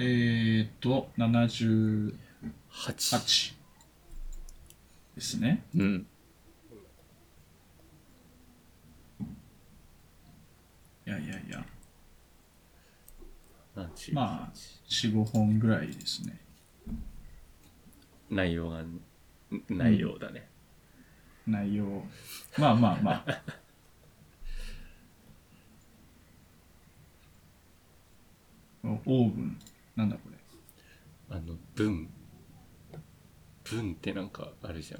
[0.00, 2.14] ーっと、78
[2.70, 3.54] 8。
[5.16, 5.64] ですね。
[5.74, 6.06] うん。
[11.04, 11.66] いやいやいや、
[14.12, 14.52] まあ、
[14.88, 16.38] 4、5本ぐらいですね。
[18.30, 19.00] 内容が、ん
[19.68, 20.48] 内容だね。
[21.44, 22.04] 内容。
[22.56, 23.42] まあまあまあ。
[29.04, 29.58] オーブン。
[29.98, 30.38] なんだこれ。
[31.36, 32.08] あの、文。
[33.64, 34.98] 文ってなんかあるじゃ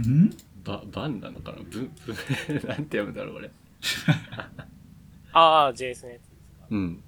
[0.00, 0.02] ん。
[0.02, 0.30] ん？
[0.64, 1.58] ば、番なのかな？
[1.62, 2.16] 文、文、
[2.66, 3.50] なんて読むんだろう、これ。
[5.32, 6.66] ああ、JS のやつですか？
[6.70, 7.02] うん。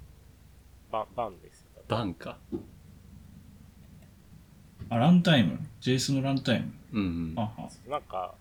[0.91, 1.83] バン、バンですよ。
[1.89, 2.37] 番か。
[4.89, 6.71] あ、ランタイム？JS のランタイム？
[6.93, 7.41] うんうんあ。
[7.41, 7.69] は。
[7.89, 8.33] なんか、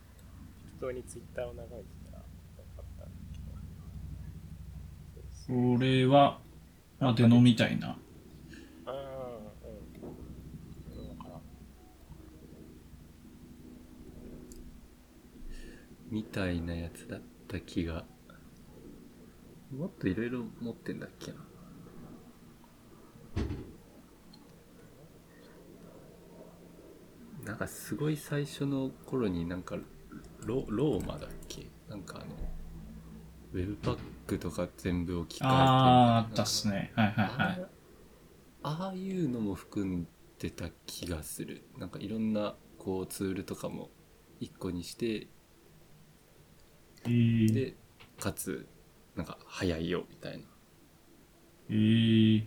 [0.65, 2.23] 適当にツイッターを眺めてたら、
[2.57, 3.12] 分かったんだ
[5.46, 5.77] けど。
[5.77, 6.41] これは、
[6.98, 7.98] まあ、デノみたいな。
[8.86, 8.96] うん、う
[10.98, 11.10] ん。
[11.10, 11.40] うん、かな。
[16.10, 18.06] みたいなやつだった気が。
[19.71, 20.98] もっといろいろ持ってん。
[21.01, 21.38] だっけな。
[27.45, 27.56] なん。
[27.56, 29.62] かすごい最初の頃になん。
[29.62, 29.76] か
[30.40, 32.02] ロローマだっけなん。
[32.02, 32.55] かあの
[33.57, 36.93] ウェブパックとか全部置き換えてああ、あったっすね。
[36.95, 37.66] はいはいはい。
[38.62, 40.07] あああいうのも含ん
[40.38, 43.88] でた気がするなんかいろんなこうツールとかも
[44.40, 45.29] 一個にして
[47.04, 47.77] えー、で
[48.21, 48.66] かつ
[49.15, 50.45] なんか早いよみたいな
[51.71, 52.45] えー。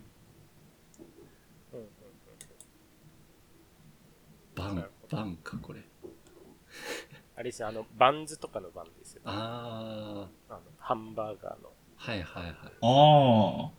[4.55, 5.81] バンバンかこれ
[7.35, 8.87] あれですよ、あの、バンズとかのバン。
[9.29, 11.71] あああの、ハンバーガーの。
[11.97, 12.79] はいはいはいああ。
[12.81, 13.71] こ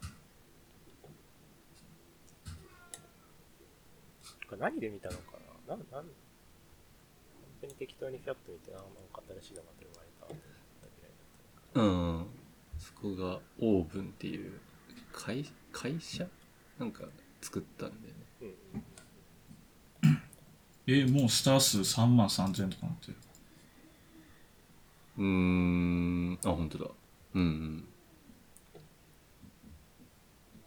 [4.52, 5.76] れ何で見たのかな？
[5.76, 6.04] なん、なん、本
[7.60, 10.42] 当に適当にフィャット見て、あなんか新しいのが生まれたって思っ
[10.82, 11.32] たぐらいだっ
[11.72, 12.26] たのかうん
[12.78, 14.60] そこがオーブンっていう
[15.12, 16.26] 会会社？
[16.78, 17.04] なんか
[17.42, 18.54] 作ったんだよね
[20.02, 20.08] な。
[20.08, 20.22] うんうん。
[20.86, 23.16] えー、もうスター数3万3000とかなってる。
[25.18, 26.38] うーん。
[26.44, 26.90] あ本当だ。
[27.34, 27.84] うんうん。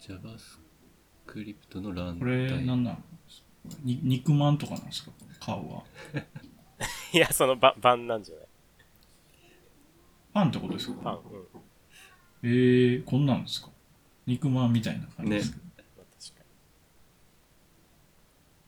[0.00, 3.04] JavaScript のランこれ、タイムなんなん
[3.82, 5.12] に肉まんとかなんですか？
[5.40, 5.84] 顔は。
[7.12, 8.46] いや、そのババンなんじゃない？
[10.34, 11.00] パンってことですか？
[11.02, 11.14] パン。
[11.14, 11.20] うん。
[11.54, 11.60] ま
[12.42, 13.70] えー、こんなんですか？
[14.26, 15.64] 肉まんみたいな感じですけど。
[15.78, 15.82] あ、
[16.20, 16.44] 確か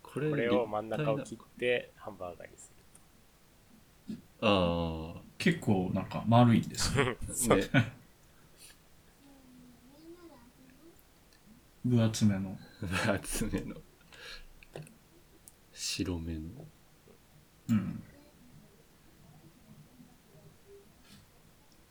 [0.03, 0.31] これに。
[0.33, 2.73] これを真ん中を立切って、ハンバーガーにす
[4.09, 7.17] る体なあ結構なんか丸いんですね。
[7.51, 7.93] あね
[11.85, 12.59] 分厚めの。
[12.81, 13.77] 分厚めの
[15.73, 16.41] 白目の
[17.69, 18.03] うん。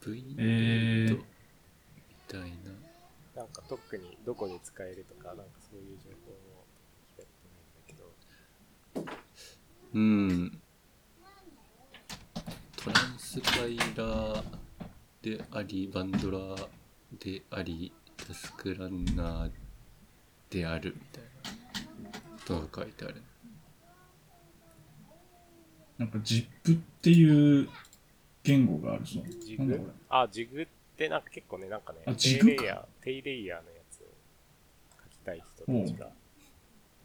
[0.06, 1.24] V えーみ
[2.28, 2.48] たいな
[3.34, 3.40] と。
[3.42, 6.66] なんか特にどこで使えるとか、なんかそういう情報も
[7.14, 9.16] 聞かれてないんだけど。
[9.94, 10.62] うん
[12.86, 14.44] トランスパイラー
[15.22, 16.68] でありバンドラー
[17.20, 19.52] でありタスクランナー
[20.52, 21.36] であるみたいな。
[22.46, 23.22] ことが書いてある。
[25.98, 27.70] なんか ZIP っていう
[28.44, 29.22] 言語があるぞ。
[29.44, 29.78] ジなんだ
[30.10, 34.06] あ、ジグってなんか結構ね、なんかね、あ低ジグかレイヤー、低レイヤーのやつを
[35.04, 36.12] 書きたい人たちが、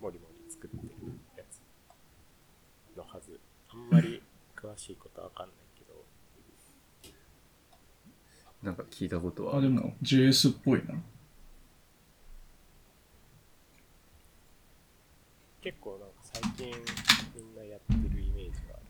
[0.02, 1.62] もりもり作ってるやつ
[2.96, 3.40] のはず。
[3.72, 4.20] あんまり
[4.56, 6.04] 詳しいことはわかんないけど、
[8.62, 9.58] なんか聞いたことはれ。
[9.58, 10.94] あ、でも JS っぽいな。
[15.62, 16.66] 結構なんか最近
[17.36, 18.82] みんなやってるイメージがある。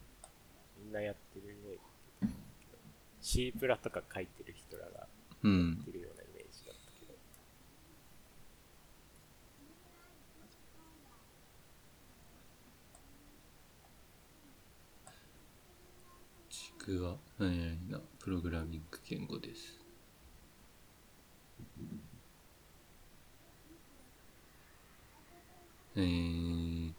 [0.85, 1.81] みんなやってるイメージ
[3.21, 5.07] C プラとか書いてる人らがや
[5.43, 7.15] うんってるようなイメージだったけど、
[16.49, 19.81] ちくは何々なプログラミング言語です
[25.97, 26.93] えー、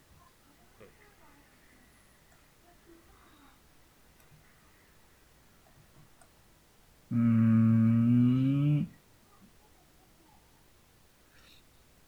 [7.12, 8.88] うーん。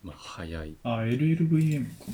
[0.03, 2.05] まあ早いあ、LLVM か。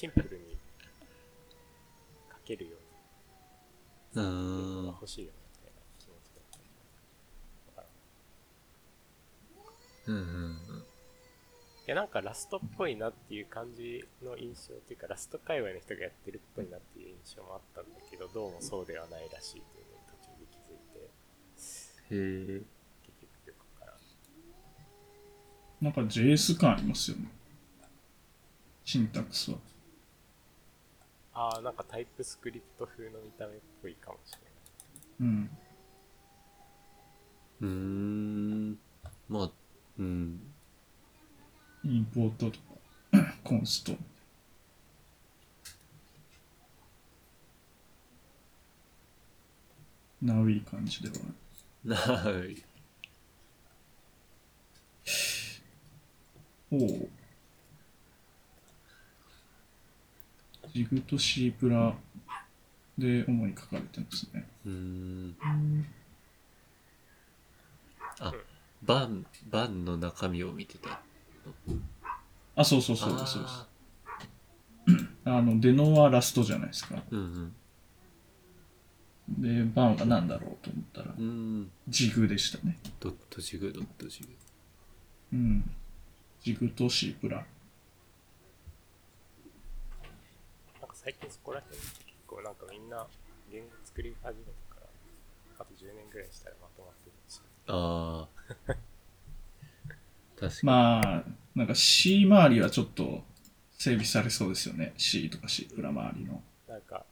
[0.00, 0.56] シンプルに
[2.32, 2.70] 書けるよ
[4.14, 6.64] ううにっていうのーんが欲しいよねみたいな気持ちだったり
[7.76, 7.88] わか
[10.08, 10.84] らんうんうんうんい
[11.86, 22.62] やなんかラストっぽいなっていう感じの印象っていうかラスト界隈の人がやってるっぽいなっていう印象もあったんだけどどうもそうではないらしいというのに途中で気づいてへえ
[23.04, 27.28] 結局よくわからんなんか JS 感ありますよね。
[28.82, 29.58] シンタックスは。
[31.34, 34.50] ああなんかタイプスクリプト風の見た目っぽいかもしれない
[35.20, 35.50] うん。
[37.60, 38.78] うーん
[39.28, 39.50] まあ
[39.98, 40.49] うん
[41.84, 43.96] インポートとか、コンスト。
[50.22, 52.44] なおいい感じではある。
[52.44, 52.62] ない
[56.70, 57.08] おお。
[60.72, 61.94] ジグと C プラ
[62.96, 64.46] で主に書かれてますね。
[64.66, 65.36] うーん
[68.20, 68.32] あ
[68.82, 71.00] バンバンの中身を見てた
[72.56, 73.54] あ、そうそうそうです、そうです。
[75.24, 76.96] ああの、デノはラストじゃないですか。
[76.96, 77.54] ーうん
[79.28, 81.28] で、バンは何だろうと思ったらう、んう
[81.60, 82.76] んジグでしたね。
[82.98, 84.28] ドットジグドットジグ
[85.34, 85.70] うん。
[86.42, 87.36] ジグと C プラ。
[87.36, 87.46] なん
[90.88, 93.06] か最近そこら辺って結構なんかみんな
[93.52, 94.86] 言語作り始めてから
[95.60, 98.78] あと10年ぐらいしたらまとまってるしああ確かに、
[100.62, 103.22] まあ、なんか C 周りはちょっと
[103.78, 104.92] 整備されそうですよね。
[104.96, 106.42] C とか C プラ周りの。
[106.68, 107.04] なんか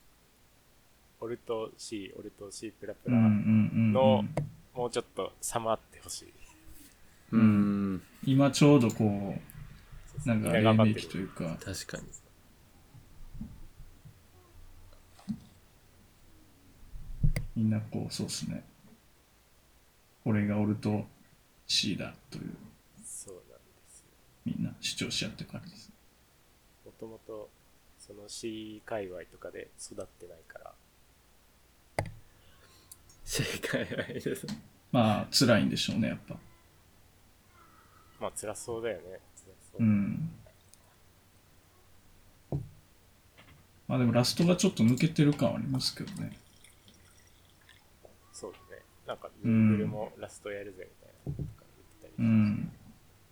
[1.20, 3.92] オルト C オルト C プラプラのん。
[3.92, 6.32] もうちょっと差もあってほしい
[7.32, 9.34] うーん今ちょうどこ
[10.24, 12.04] う、なんか黎み頑張明というか、確かに
[17.56, 18.62] みんなこう、そうですね。
[20.22, 21.04] これがオルト
[21.66, 22.54] C だという、
[24.56, 25.90] みんな主張し合ってる感じです。
[26.84, 27.48] もともと
[27.98, 30.74] その C 界隈とかで育ってないから
[33.24, 34.46] 正解です
[34.90, 36.34] まあ、辛いんでしょうね、やっぱ。
[38.20, 39.20] まあ辛そうだよね辛
[39.72, 40.30] そう、うん。
[43.86, 46.38] まあでもラストがちょっと抜けてる感はありますけどね。
[48.32, 51.64] そうだねなんかうん Google もラストやるぜみたいなこととか
[52.02, 52.72] 言ってたうりん。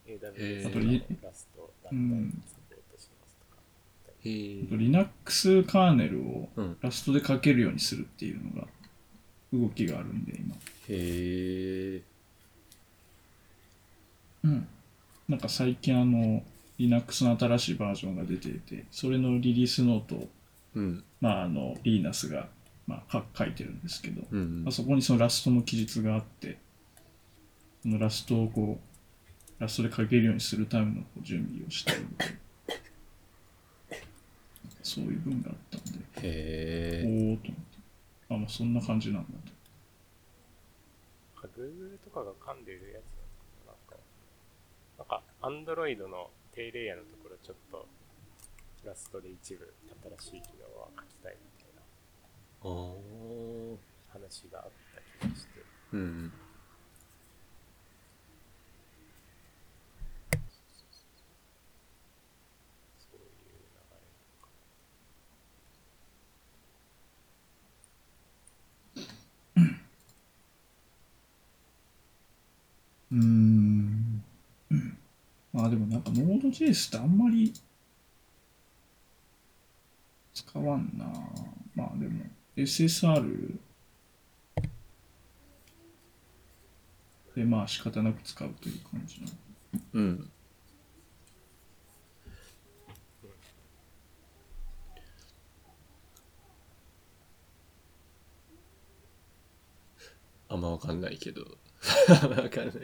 [0.08, 3.62] え AWS ーとかもラスト団体サポートしますとか。
[4.24, 6.76] へえ Linux カーネルをうん。
[6.80, 8.68] ラストで書けるようにするっていうのが
[9.52, 10.54] 動きがあるんで今。
[10.54, 10.58] へ
[10.88, 12.02] え
[14.44, 14.68] うん。
[15.28, 16.42] なんか最近あの
[16.78, 20.28] Linux の新しいバージョンが出ていて、それのリリースノートを、
[20.74, 21.04] うん。
[21.20, 22.48] まああの、リーナスが、
[22.86, 24.64] まあ、か書いてるんですけど、うん。
[24.64, 26.58] まあ、そこにそのラストの記述があって、
[27.82, 28.85] そのラストをこう、
[29.58, 32.24] ラストで書けるようにするためのこう準備をしているので、
[34.82, 37.52] そういう文があったんで、おへえーと思って、
[38.30, 39.56] あ、まあそんな感じなんだと。
[41.56, 43.12] Google とかが噛んでるやつ
[43.66, 43.96] なのか
[44.98, 47.86] ななんか、なんか Android の低レイヤーのところちょっと
[48.84, 49.72] ラストで一部
[50.20, 51.82] 新しい機能は書きたいみたいな
[54.12, 54.70] 話があっ
[55.20, 55.62] た気がして。
[55.92, 56.32] うん
[62.98, 64.48] そういう流れなのか
[73.12, 74.22] うん。
[75.52, 77.52] まあでもなんか Node.js ってあんまり
[80.34, 81.06] 使わんな。
[81.74, 82.24] まあでも
[82.56, 83.58] SSR
[87.34, 89.28] でまあ仕方なく使うという感じな。
[89.94, 90.30] うん
[100.48, 101.42] あんまわかんないけど
[102.08, 102.76] わかんない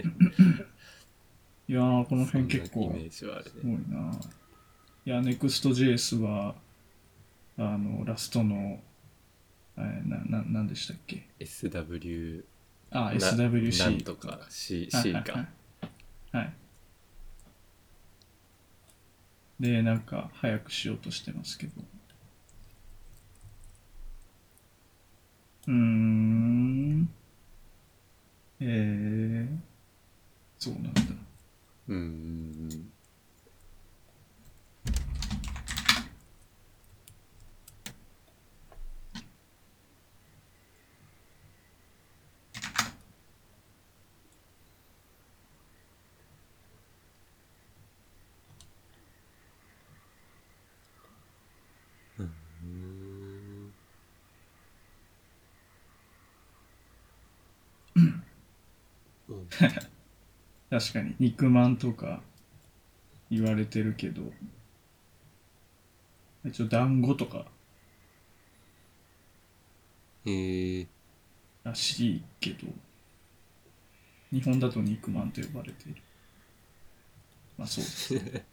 [1.68, 4.20] いやー、この辺結構そんなイメージはあるすねごいな。
[5.04, 6.54] いや、Next.js は、
[7.58, 8.80] あの、ラストの、
[9.76, 12.44] えーな、な、なんでしたっけ？SW
[12.90, 13.78] あ、な SWC。
[13.84, 16.36] なんとか C, はい C はいかはい。
[16.36, 16.52] はい。
[19.60, 21.82] で、なんか、早くしようとしてますけど。
[25.68, 27.08] うーん。
[28.64, 29.58] えー、
[30.58, 31.00] そうなんだ。
[31.88, 32.92] うん
[60.72, 61.14] 確かに。
[61.20, 62.22] 肉まんとか
[63.30, 64.22] 言われてるけど。
[66.46, 67.44] 一応団子とか。
[70.24, 70.86] え
[71.74, 72.68] しいけど。
[74.32, 76.00] 日本だと肉まんと呼ばれている。
[77.58, 77.84] まあそう。
[77.84, 77.90] で
[78.40, 78.44] す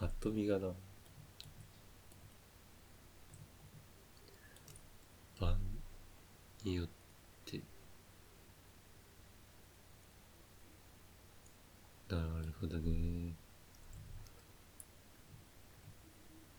[0.00, 0.72] パッと見がな。
[5.38, 5.56] 版
[6.64, 6.88] によっ
[7.44, 7.60] て
[12.08, 13.34] なるほどね。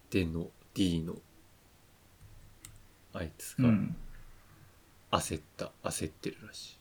[0.10, 1.16] での D の。
[3.14, 3.96] あいつがうん。
[5.12, 6.78] 焦った、焦ってるらし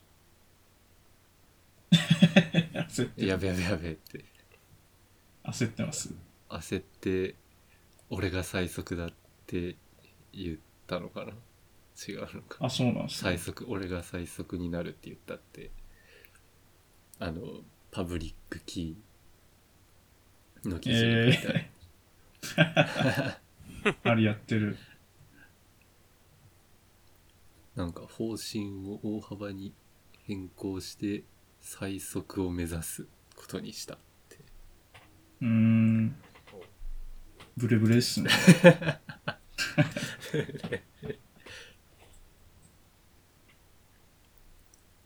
[1.92, 4.24] 焦っていやべやべやべって。
[5.44, 6.12] 焦ってます？
[6.48, 7.36] 焦って
[8.10, 9.12] 俺が最速だっ
[9.46, 9.76] て
[10.32, 10.58] 言っ
[10.88, 11.32] たのかな？
[12.08, 12.66] 違うのか。
[12.66, 13.30] あそうなんですね。
[13.30, 15.70] 最速俺が最速になるって言ったって。
[17.18, 17.40] あの
[17.90, 21.42] パブリックキーの記事に書い。
[21.42, 21.64] てある、
[24.04, 24.76] あれやってる。
[27.74, 29.74] なんか方針を大幅に
[30.24, 31.24] 変更して
[31.60, 34.38] 最速を目指すことにしたって。
[35.42, 36.16] うーん。
[37.56, 38.30] ブレブレっすね。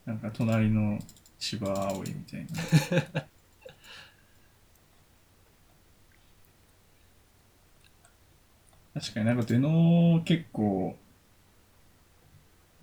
[0.07, 0.99] なんか隣の
[1.41, 2.49] 芝青いみたいな。
[9.01, 10.97] 確かになんかデノ結構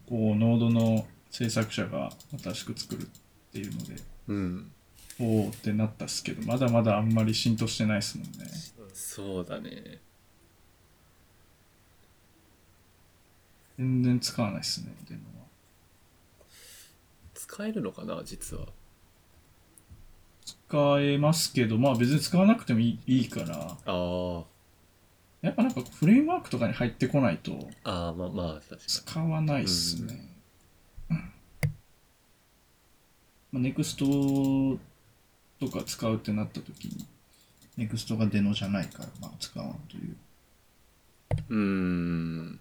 [0.07, 3.05] こうノードの制作者が新しく作るっ
[3.51, 3.95] ていうので
[4.27, 4.71] うん
[5.19, 8.47] おおってなったっすけどまだまだあんまり浸透してないっすもんね。
[8.93, 9.99] そうだね。
[13.77, 15.36] 全然使わないっすねデノは
[17.47, 18.67] 使えるのかな実は。
[20.45, 23.57] 使えますけどまあ別に使わなくてもいいいいから。
[23.57, 24.43] ああ
[25.41, 27.69] やっぱなんかフレームワークとかに入ってこないと。
[27.83, 28.81] ああまあまあ確かに。
[28.87, 30.33] 使わないっすね。
[33.49, 34.05] まあ、ネクスト
[35.59, 37.05] とか使うってなった時に、
[37.77, 40.15] ネクストがデノじゃないから、まあ使わんという。
[41.49, 42.59] うーん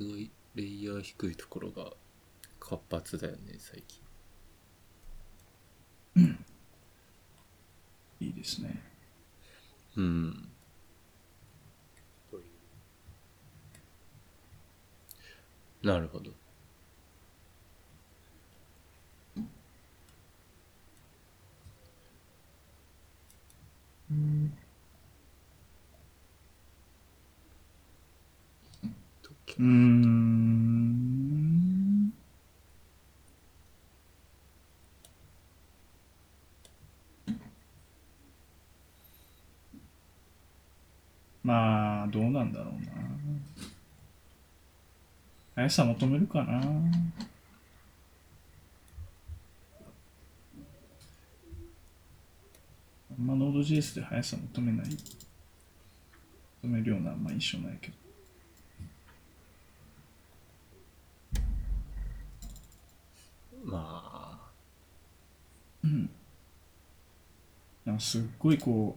[0.00, 1.92] すごいレイヤー低いところが
[2.58, 4.00] 活発だよね最近。
[8.18, 8.80] いいですね。
[9.98, 10.48] うん。
[15.82, 16.30] なるほど。
[24.10, 30.40] うーん。
[41.42, 42.92] まあ、どうなんだろうな。
[45.56, 46.58] 速さ求めるかな。
[46.58, 47.12] あん
[53.18, 54.86] ま Node.js で速さ求めない。
[56.62, 57.99] 求めるようなあんま印象ないけど。
[63.64, 64.50] ま
[65.84, 65.86] あ
[67.84, 68.96] なんかすっごいこ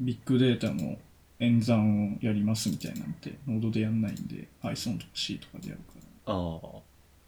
[0.00, 0.98] う、ビッグデータの
[1.40, 6.76] 演算をやりますみたいなんて、ノードでやんないんで、Python とか C とかでやるかああ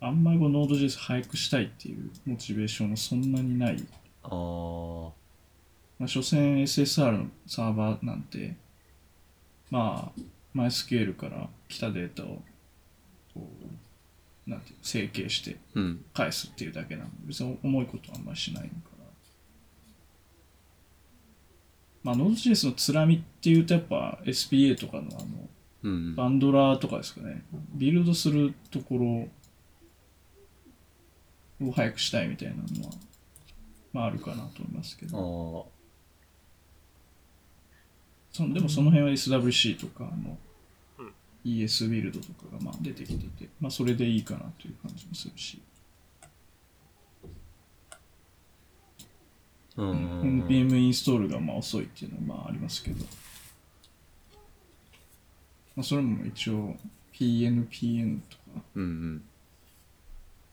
[0.01, 0.09] ら。
[0.09, 3.77] あんまりこう Node.js 早くしたいっていうモチベーションもそんなにない。
[4.25, 4.31] ああ
[5.99, 8.57] まあ、所詮 SSR のサーバーなんて、
[9.71, 10.21] まあ、
[10.55, 12.43] MySQL から来たデータを、
[13.35, 13.67] こう、
[14.47, 19.03] なんて整形してうん返すっていうだけなので、別に重いことはあんまりしないのから。
[22.03, 25.49] まあ、Node.js のつらみっていうと、やっぱ SPA とかのあの、
[25.85, 27.45] うんバンドラーとかですかね。
[27.75, 29.29] ビルドするとこ
[31.61, 32.93] ろを早くしたいみたいなのは、
[33.93, 35.67] まああるかなと思いますけあど。
[35.69, 35.73] あ
[38.33, 40.32] そのでもその辺は SWC とかあのうん
[41.45, 45.61] ES ビルドとかがまあ出てきてて、まあそれでいいかなという感じもするし。
[49.75, 53.07] うん NPM インストールがまあ遅いっていうのはまあありますけど、
[55.75, 56.77] まあ、それも一応
[57.15, 58.43] PNPN とか
[58.75, 59.23] うん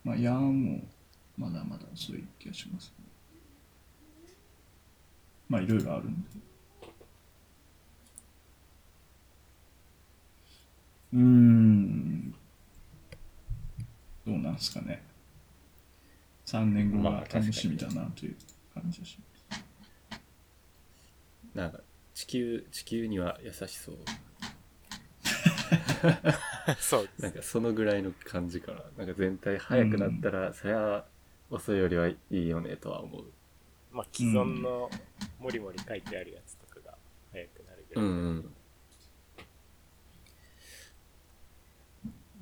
[0.03, 0.81] まあ、ヤーンも
[1.37, 3.05] まだまだ遅い気がします、ね。
[5.49, 6.29] まあ、いろいろあるんで。
[11.13, 12.31] うーん。
[14.25, 15.03] どうなんすかね。
[16.45, 18.35] 3年後が楽しみだなという
[18.73, 19.29] 感じがします。
[21.53, 21.79] なんか
[22.13, 23.97] 地球地球には優しそう。
[26.79, 31.05] そうなんかそのぐらいの感じかななんか全体早くなったら、そりゃ
[31.49, 33.25] 遅いよりはいいよねとは思う。
[33.91, 34.89] まあ既存の
[35.39, 36.95] もりもり書いてあるやつとかが
[37.31, 38.41] 早くなるぐらい、うんうん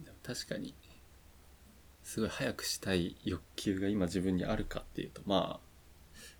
[0.03, 0.73] でも確かに
[2.03, 5.67] すごい早くしたい欲求が今自分にあるかっていうとまあ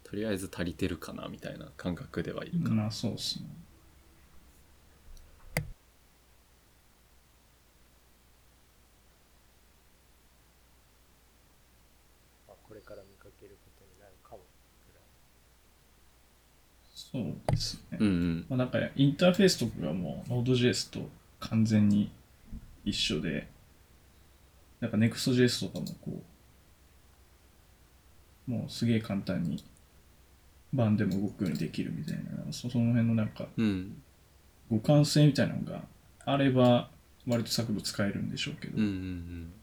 [0.04, 3.46] とりあえず足りてるかなみたいな感覚ではいるかな、まあ、そうっすね。
[12.48, 14.44] まあ、これから見かけることになるかも
[16.94, 17.98] そうですね。
[18.02, 22.10] うんうんまあ、なんかインターフェースとかがもう Node.js と完全に
[22.86, 23.48] 一緒で、
[24.80, 26.24] なんか Next.js とかもこ
[28.48, 29.64] う、もうすげえ簡単に
[30.74, 34.02] バンでも動くようにできるみたいな、そその辺のなんかうん。
[34.70, 35.82] 互換性みたいなのが
[36.26, 36.90] あれば
[37.26, 39.54] 割と作度使えるんでしょうけど、うんうん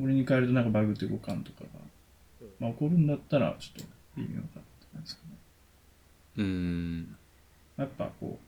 [0.00, 1.68] 俺に変えるとなんかバグって互換とかが、
[2.58, 4.60] まあ、起こるんだったらちょっと微妙だって
[4.92, 5.36] 感じですかね。
[6.38, 7.16] うんうん
[7.76, 8.40] やっぱこ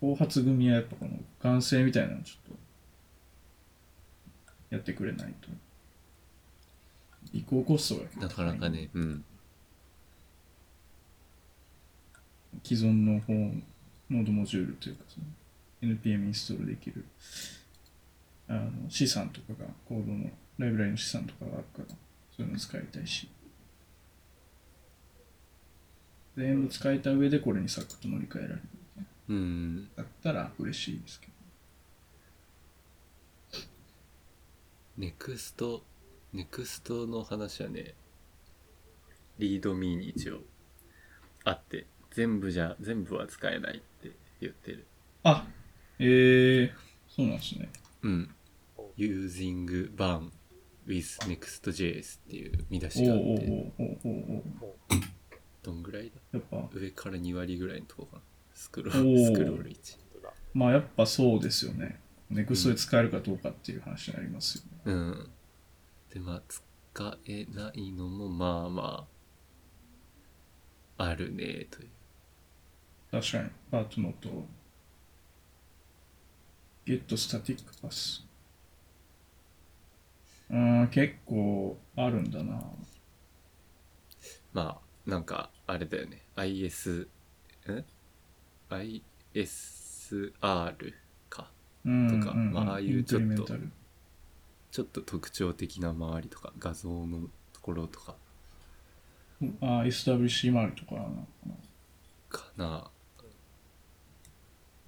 [0.00, 2.61] う、後発組はやっぱこの互換性みたいなのをちょっと
[4.72, 5.48] やってくれないと、
[7.32, 9.24] 移行コストがなかなかねうん。
[12.64, 13.32] 既存の方
[14.10, 15.26] ノードモジュールというかその
[15.94, 17.04] NPM インストールできる
[18.48, 21.96] あの資産とかがコードのライブラリの資産とかがあるから
[22.36, 23.28] そういうの使いたいし。
[26.34, 29.76] 全部使えた上でこれにサクッと乗り換えられるみたいうん。
[29.76, 31.31] なだったら嬉しいですけど
[34.98, 35.82] Next
[36.32, 37.94] Next の話はね
[39.38, 40.40] README に一応
[41.44, 44.86] あって全部じゃ全部は使えないって言ってる。
[45.24, 45.46] あ
[45.98, 46.70] えー、
[47.08, 47.70] そうなんですね。
[48.02, 48.34] うん。
[48.98, 50.30] using burn
[50.86, 53.72] with next.js っていう見出おしがあっおおおて、
[54.04, 54.44] おおお
[55.62, 56.38] どんぐらいだ？
[56.38, 56.68] やっぱ。
[56.78, 58.22] 上から2割ぐらいのとこかな。
[58.54, 59.96] スクロおール、ースクロール1。
[59.96, 61.98] 本当だまあやっぱそうですよね
[62.32, 65.30] ネクストで使えるかどうかっていう話になりますよね、うん。
[66.12, 66.62] で、まあ、使
[67.26, 69.06] えないのも、まあま
[70.98, 71.88] あ、あるね、という。
[73.10, 74.28] 確かにパートノート
[76.86, 78.22] get static pass
[80.50, 82.62] うん結構あるんだな
[84.52, 86.22] まあ、なんか、あれだよね。
[86.36, 87.08] IS、
[87.66, 87.84] ん
[88.68, 90.94] ?ISR
[91.84, 93.46] とかうんうんまあああいうちょっと
[94.72, 98.16] ちょっと特徴的な周りとか、画像のところとか、
[99.60, 101.26] あ SWC 周りとかなの
[102.30, 102.64] かな。
[102.66, 102.90] かな。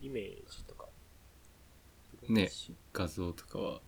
[0.00, 0.86] イメージとか。
[2.30, 2.48] ね。
[2.94, 3.80] 画像とかは、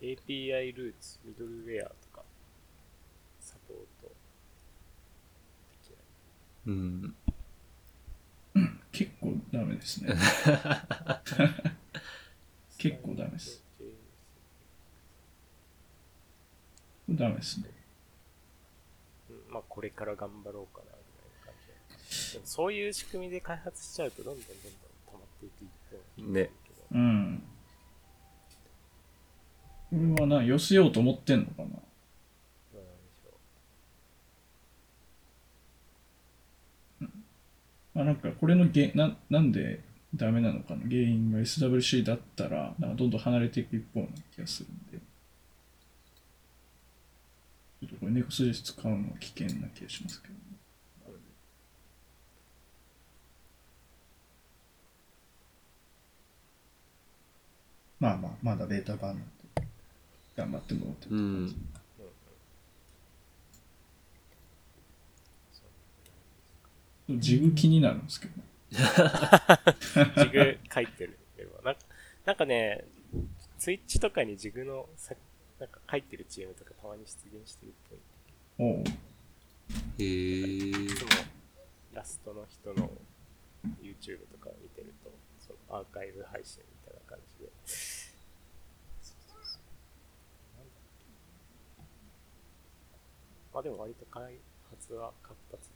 [0.00, 2.22] API ルーツミドルウェアとか
[3.40, 4.08] サポート
[5.72, 5.98] できない。
[6.66, 7.16] うん。
[8.96, 10.08] 結構ダメですね。
[12.78, 13.62] 結構ダメです。
[17.10, 17.66] ダメですね。
[19.28, 21.04] うんまあこれから頑張ろうかなぐらいの
[21.44, 21.52] 感
[22.08, 24.78] じそういう仕組みで開発しちゃうとどんどんどんどん溜
[25.12, 25.66] まっていく
[26.16, 26.50] 一方ね。
[26.92, 27.42] うん。
[29.90, 31.80] これはな寄せようと思ってんのかなどうなんで
[33.14, 33.32] しょ
[37.96, 39.80] まあ、なんかこれのげななんで
[40.14, 44.98] ダメなのかの原因が SWC だったらなんかどんどん離れていく一方な気がするんで。
[47.80, 50.40] ちょっとこれ NEXTJS 使うのは危険な気がしますけど、ね、
[58.00, 59.66] まあまあまだベータ版なんで
[60.36, 61.75] 頑張ってもらってるって感じ、うん。
[67.08, 68.32] ジグ気になるんですけど。
[68.70, 68.78] ジ
[70.30, 71.18] グ書いてる。
[71.64, 71.74] な
[72.24, 72.84] なんかね、
[73.58, 75.14] ツイッチとかにジグのさ
[75.58, 77.72] なんか書いてるチームとかたまに出現してるっ
[78.58, 78.68] ぽい。
[78.68, 78.84] おう。
[79.98, 81.08] へいつも
[81.94, 82.90] ラストの人の
[83.80, 87.50] YouTube とかを見てると、そのアーカイブ配信みたいな感じで。
[93.54, 94.34] まあでも割と開
[94.70, 95.70] 発は活発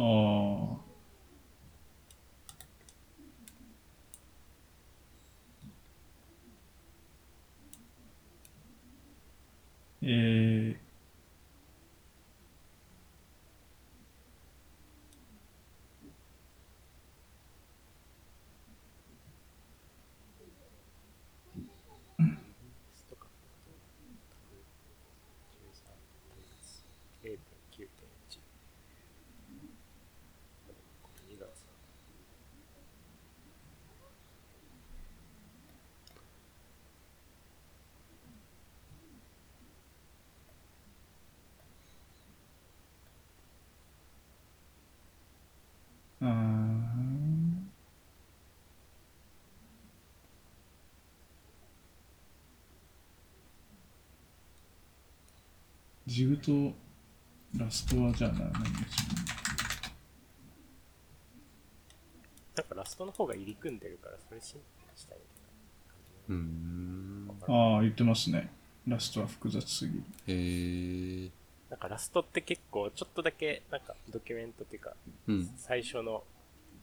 [0.00, 0.90] ああ。
[10.02, 10.76] えー、
[25.52, 25.96] 13
[26.28, 28.40] 対0.9.1。
[31.02, 31.64] これ2月。
[46.22, 46.80] あー
[56.10, 56.50] ジグと
[57.56, 58.64] ラストはじゃあな何でしょ
[62.56, 65.18] なんかラストの方が入り組んでるから、それシンプルにしたい
[66.28, 67.56] みたい。
[67.56, 68.50] ああ言ってますね。
[68.88, 70.02] ラストは複雑すぎる。
[70.26, 71.30] へえ
[71.70, 74.94] なんかラストって結構ちょっとだけなんかドキュメントっていうか
[75.28, 75.48] うん。
[75.56, 76.24] 最初の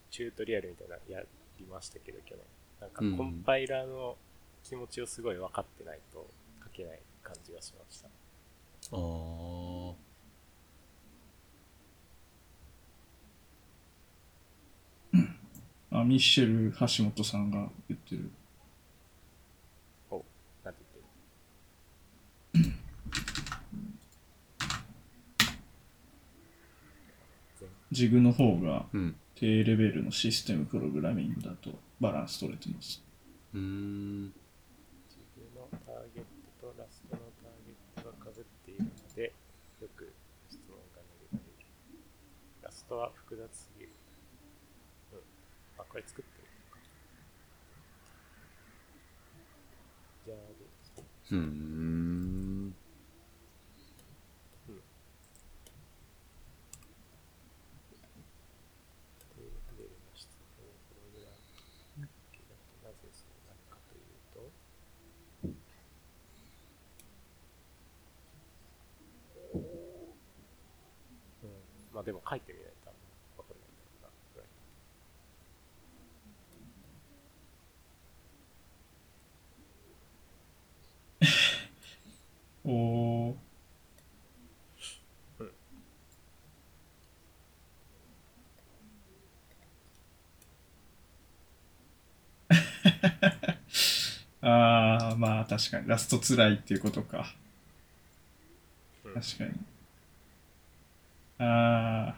[0.10, 1.22] チュートリアルみたいなのや
[1.60, 2.46] りましたけど去年。
[2.80, 3.18] なんかうん。
[3.18, 4.16] コンパイラーの
[4.64, 6.26] 気持ちをすごい分かってないと
[6.64, 8.08] 書けない感じがしました
[8.92, 8.96] あ
[15.94, 18.30] ああミッシェル橋本さんが言ってる。
[20.10, 20.24] お
[20.64, 20.82] なんて
[22.54, 22.76] 言ってる？
[27.60, 29.16] 全ジグの方がうん。
[29.40, 31.70] 低レベルのシステムプログラミングだと
[32.00, 33.04] バランス取れてます。
[33.54, 34.34] うーん自
[35.38, 36.24] 分のターゲッ
[36.60, 39.32] トとラストのターゲットが被っているので
[39.80, 40.12] よく
[40.50, 41.62] 質問が投げられる
[42.64, 43.92] ラストは複雑すぎる。
[45.14, 45.20] うん。
[45.78, 46.80] あこれ作ってるのか。
[50.26, 50.58] じゃあどう
[50.96, 52.74] ぞうーん。
[59.36, 61.32] 低レベルの質問プログラ
[61.98, 62.04] ム。
[62.04, 63.78] だけだとなぜそうなるか
[71.44, 71.50] うん、
[71.94, 72.94] まあでも書いてみないとあん
[73.38, 74.48] ま分かんないんだろうなぐらい
[82.70, 83.36] お
[94.42, 95.88] ああまあ確かに。
[95.88, 97.34] ラスト辛いっていうことか。
[99.06, 99.52] うん確かに。
[101.40, 102.16] あ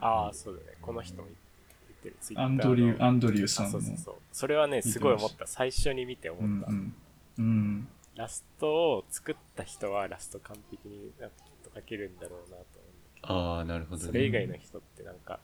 [0.00, 0.78] ああそうだね。
[0.80, 2.16] この人も言ってる。
[2.20, 2.54] ツイッあターの。
[2.54, 4.14] アンドリューアンドリューさんのあそうそうそう。
[4.32, 5.46] それはねすごい思った。
[5.46, 6.94] 最初に見て思った、うんうん。
[7.38, 12.66] うんラストを作った人はラスト完璧になんかきっと書けるんだろうなと思うんだ
[13.14, 15.38] けどああなるほどそれ以ね外の人ってなんか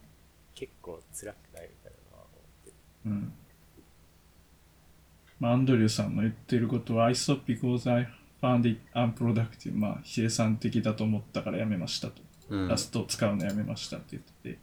[0.56, 2.70] 結構辛くないみたいなのは思って。
[2.70, 2.74] る
[3.06, 3.32] うん。
[5.38, 8.08] まあ、アンドリューさんの言ってることは I stopped because I
[8.42, 12.68] found it unproductive まあ生産的だと思ったからやめましたと、うん。
[12.68, 14.58] ラストを使うのやめましたって言ってて。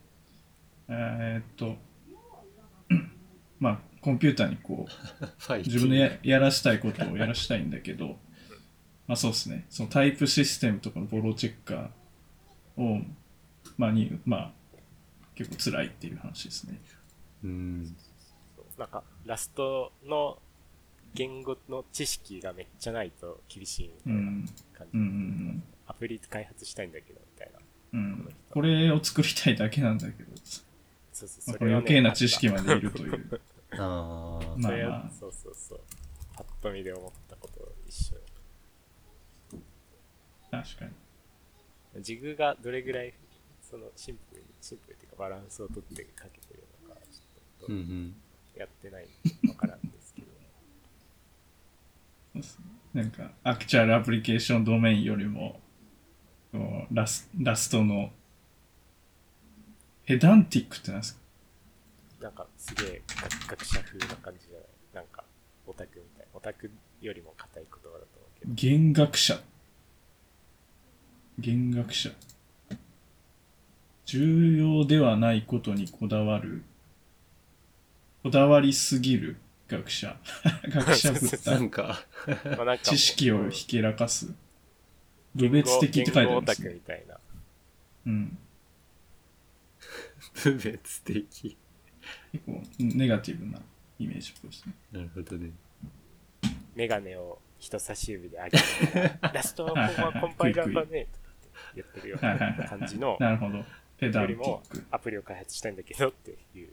[0.89, 1.77] えーっと
[3.59, 8.19] まあコンピューターにこう 自分のややらしたいことをやらしたいんだけど、
[9.07, 13.01] まあそうですね、そのタイプシステムとかのボロチェッカーを、
[13.77, 14.53] まあに、まあ
[15.35, 16.79] 結構辛いっていう話ですね。
[17.43, 17.95] うん
[18.77, 20.39] なんかラストの
[21.13, 24.49] 言語の知識がめっちゃないと厳しいみたいなうん。
[24.73, 27.59] 感じ、うんうんアプリ開発したいんだけどみたいな
[27.93, 27.99] うん。
[27.99, 28.35] うん。
[28.49, 30.29] これを作りたいだけなんだけど、
[31.11, 33.41] そうそうまあ、それはねこれ余計な知識までいるという。
[33.73, 34.61] ああたまあ。
[34.61, 35.11] それはまあ。
[35.11, 35.79] そうそうそう。
[36.35, 38.15] パッと見で思ったことと一緒。
[40.49, 42.03] 確かに。
[42.03, 43.13] ジグがどれぐらい
[43.61, 47.73] そのシンプルにシンプルっていうかバランスをとってかけてるのかちょっと
[48.59, 50.27] やってないんでわからんですけど、
[52.33, 52.65] そうですね。
[52.93, 55.61] なんか、アクチュアルアプリケーションドメインよりも、
[56.91, 58.11] ラスラストの、
[60.05, 61.20] ペダンティックってなんですか？
[62.21, 64.65] なんかすげえ学学者風な感じじゃない？
[64.93, 65.23] なんか
[65.67, 66.69] オタクみたいオタク
[67.01, 69.39] よりも硬い言葉だと思うけど弦楽者
[71.39, 72.11] 弦楽者
[74.05, 76.63] 重要ではないことにこだわる、
[78.23, 79.37] こだわりすぎる
[79.69, 80.17] 学者。
[80.67, 82.05] 学者ぶっなたなんか
[82.83, 84.33] 知識をひけらかす。
[85.33, 86.69] 部別的って書いてあ言語オタりますね。
[86.69, 87.19] クみたいな。
[88.07, 88.37] うん。
[90.43, 91.57] 部別的。
[92.31, 93.59] 結構ネガティブな
[93.99, 94.73] イメージっぽいですね。
[94.91, 95.51] なるほどね。
[96.75, 103.63] メガネを人差し指で上げて、ラストはコンパイラーだね、とかって言ってるようない感じの、なるほど。
[103.97, 104.63] ペダよりも。
[104.89, 106.69] アプリを開発したいんだけどっていう、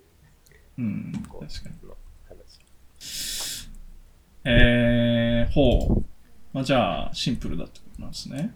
[0.79, 1.13] うん。
[1.29, 1.77] こ確かに。
[1.83, 3.69] う、の話。
[4.45, 6.05] えー、ほう。
[6.55, 8.55] まあ、じゃあ、シンプルだってことなんですね。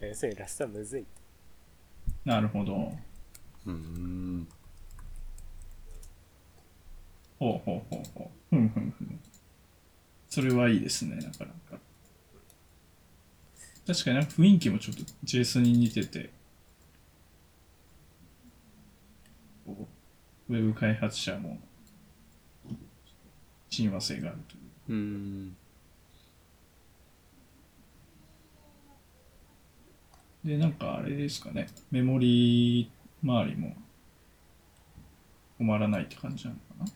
[0.00, 1.04] 要するにラストはむずい。
[2.24, 2.92] なるほど。
[3.66, 4.48] うーん。
[7.38, 8.56] ほうほうほうほう。
[8.56, 9.20] ふんふんふん。
[10.28, 11.78] それはいいですね、なかなか。
[13.86, 16.30] 確かになんか雰囲気もちょっと JS に似てて、
[20.48, 21.58] ウェブ開発者も
[23.70, 25.50] 親和性があるという。
[25.50, 25.52] う。
[30.46, 32.90] で、なんかあれですかね、メモリ
[33.22, 33.74] 周りも
[35.58, 36.56] 困らないって感じなの。
[36.56, 36.86] かな。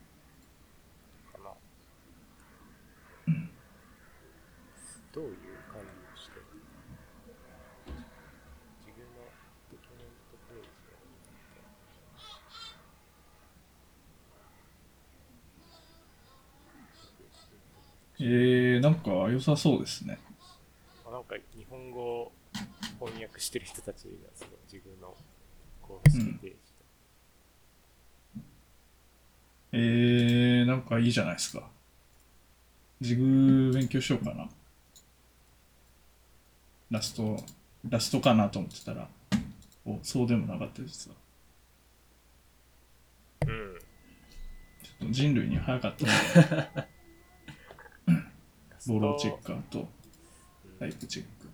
[5.13, 5.33] どういう
[5.73, 6.45] 管理をしてる？
[8.79, 9.27] 自分の
[9.71, 10.63] ドキュメントペー
[18.23, 20.21] ジをえー、なんか良さそうですね。
[21.05, 22.33] あなんか日本語を
[23.01, 25.17] 翻訳してる人たちがすごい自分の
[25.83, 26.61] 公式ページと
[29.73, 31.69] えー、なんかいいじゃないですか。
[33.01, 34.49] ジグ勉強しようかな。
[36.91, 37.37] ラスト、
[37.89, 39.09] ラストかなと思ってたら、
[39.85, 41.15] お、そうでもなかったですわ。
[43.47, 43.79] うん。
[44.83, 46.07] ちょっと人類には早かった。
[46.07, 46.89] な
[48.87, 49.89] ボロチェッカーとうん
[50.79, 51.49] タイプチェック。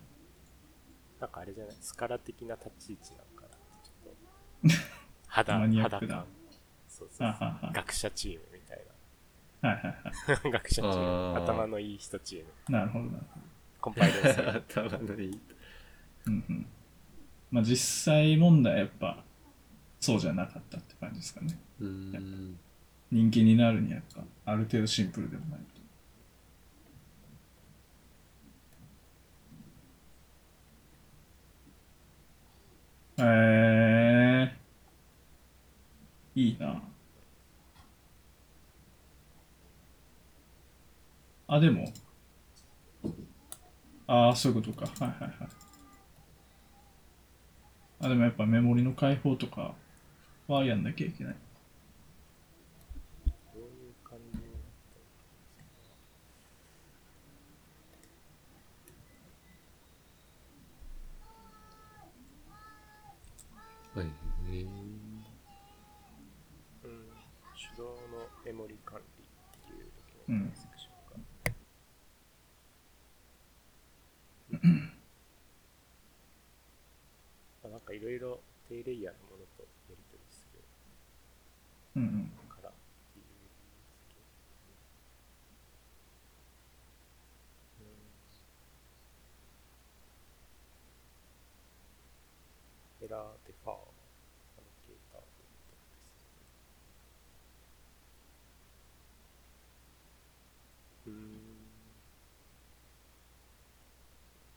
[1.19, 1.75] なんかあれじゃない？
[1.81, 3.49] スカラ的な立ち位置なのかな。
[3.83, 4.83] ちょっと
[5.27, 6.15] 肌マニアックな。
[6.15, 6.25] 肌感。
[6.87, 7.71] そうそうははは。
[7.73, 8.77] 学者チームみたい
[9.61, 11.37] はいはいはな 学者チーム。
[11.43, 12.51] 頭のいい人チーム。
[12.69, 12.71] い。
[12.71, 13.46] なるほどなるほど。
[13.79, 14.49] コンパイラーする
[14.89, 15.39] 頭のいい。
[16.27, 16.65] うんうん。
[17.51, 19.23] まあ実際問題はやっぱ
[19.99, 21.57] そうじゃなかったって感じですかね。
[21.79, 22.59] うーん。
[23.11, 25.77] 人気になるにはやっぱある程度シンプルでもないと。
[33.19, 36.81] えー、いいな。
[41.47, 41.85] あ、でも、
[44.07, 44.85] ああ、そういうことか。
[45.05, 45.49] はいはいはい。
[47.99, 49.75] あ、でもやっぱメモリの解放とか
[50.47, 51.35] はやんなきゃいけない。
[53.53, 55.05] どういう感じになってる
[63.95, 64.07] はい。
[64.07, 64.67] へー
[66.83, 69.27] うん手動のメモリ管理っ
[69.65, 71.19] ていうドキュメントのセクションが、
[77.63, 80.61] まあなんかいろいろ低レイヤーのものとやり取りする。
[82.47, 82.73] からっ
[83.13, 83.25] ていう
[87.79, 87.83] う
[93.03, 93.75] んエラーデファーア
[94.61, 95.83] ロケーターというとこ
[96.39, 96.87] です。
[101.07, 101.97] うーん。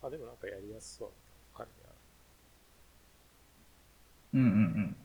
[0.03, 1.31] あ、でもなんかやりやすそうだな。
[1.53, 1.95] 他にある。
[4.41, 4.97] うんうんうん。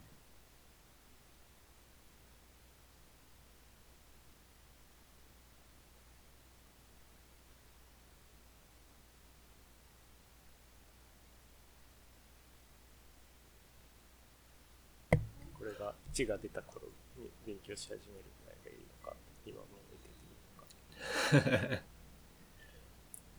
[15.58, 21.84] これが1が出た頃に勉強し始めるぐらいがいいのか、今もう見てていいのか。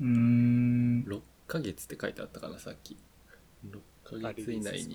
[0.00, 1.04] うーん。
[1.06, 2.96] 6ヶ月って書いてあったかな、さっき。
[3.64, 4.94] 6ヶ月以内に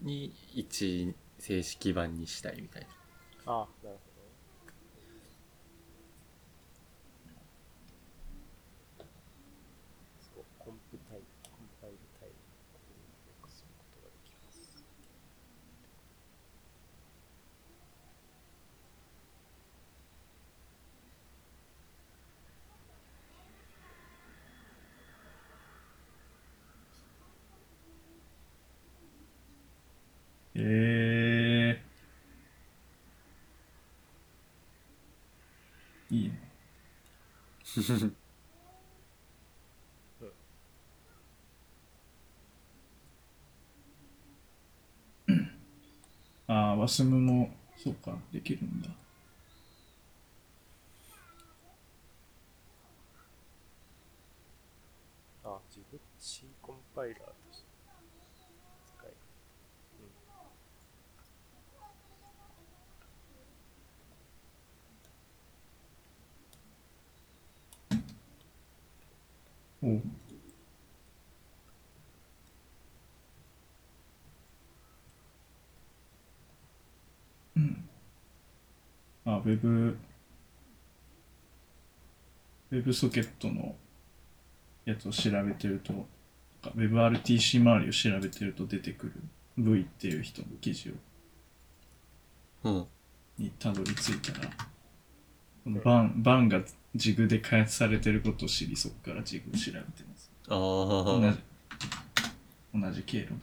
[0.00, 2.88] に1正式版にしたいみたいな。
[3.46, 4.30] あなるほど。
[10.20, 14.84] そう、コンプタイム、コンパイルタイムをよくすることができます。
[46.46, 48.90] ああ、ワスムも、そうか、できるんだ。
[55.44, 57.66] あ、自分 C コンパイラーとして
[58.84, 59.16] 使える。
[69.82, 70.02] おう
[77.56, 77.88] うん。
[79.24, 79.98] あ、ウェブ、
[82.70, 83.74] ウェブソケットの
[84.84, 86.06] やつを調べてると、
[86.76, 89.12] WebRTC 周りを調べてると出てくる
[89.56, 90.92] V っていう人の記事を
[92.64, 92.86] うん。
[93.38, 94.50] にたどり着いたら、
[95.64, 96.62] このバン、バンが
[96.94, 100.30] ジグで開発されてることを知り、そこからジグを調べてます。
[100.48, 101.32] あ同あ。
[101.32, 101.38] じ、
[102.78, 103.38] 同じ経路だっ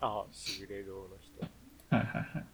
[0.00, 1.46] あ、シグレドの人。
[1.90, 1.96] た。
[1.96, 2.44] はいはいはい。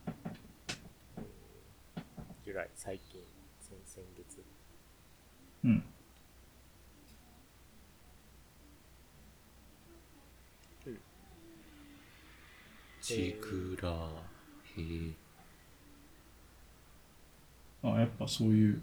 [2.52, 3.18] ジュライ、最近、
[3.58, 4.44] 先々月。
[5.64, 5.82] うん。
[17.82, 18.82] あ、やっぱそういう。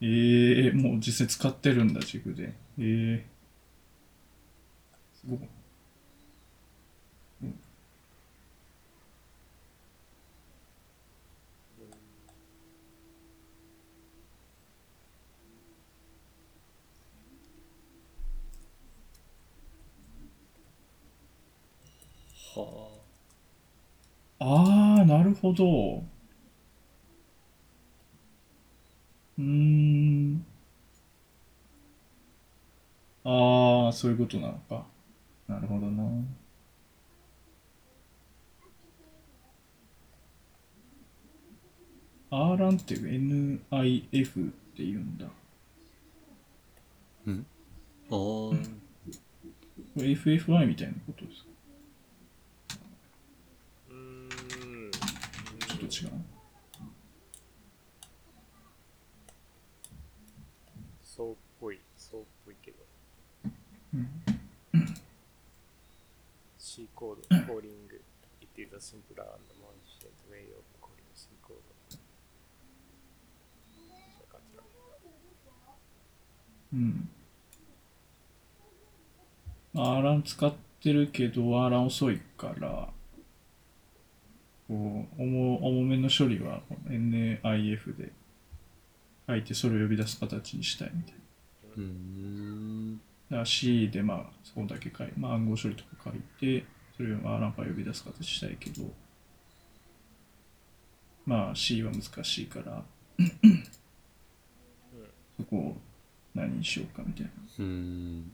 [0.00, 2.52] ええもう実際使ってるんだ、ジグで。
[2.78, 3.26] ええ
[5.14, 5.38] すごい。
[7.42, 7.54] うん
[22.54, 22.88] は
[24.40, 26.02] ああ、なるほど。
[29.38, 30.44] うーん。
[33.24, 34.86] ああ、そういうことなのか。
[35.48, 36.02] なるほどな。
[42.30, 45.26] アーランっていう NIF って言うんだ。
[45.26, 45.30] あ。
[47.26, 47.46] うん
[48.10, 48.16] ああ。
[48.16, 48.54] こ
[49.96, 51.48] れ FFI みたいなことですか
[53.90, 54.90] うーん。
[54.90, 56.10] ちょっと違う？
[61.02, 62.78] そうっぽい、そうっぽいけど。
[63.94, 64.08] うん。
[66.58, 68.00] C コード、コーリング。
[68.40, 71.98] It is a simpler and more efficient way of calling C コード。
[76.72, 77.08] うん。
[79.74, 82.88] アーラン使ってるけど、アーラン遅いから、
[84.68, 88.12] こう、重重めの処理は NIF で
[89.26, 91.18] 書いて、それを呼び出す形にしたいみたいな。
[91.76, 92.96] うーん。
[92.96, 96.64] だから C でまあ、そこだけ書いて、まあ、暗号処理とか書いて、
[96.96, 98.82] それをアーランから呼び出す形にしたいけど、
[101.24, 102.84] まあ C は難しいから、
[105.38, 105.76] そこを
[106.34, 107.30] 何にしようかみたいな。
[107.58, 108.32] うーん。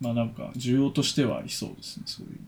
[0.00, 2.38] まあなんか需要としてはありそうですね、そういう。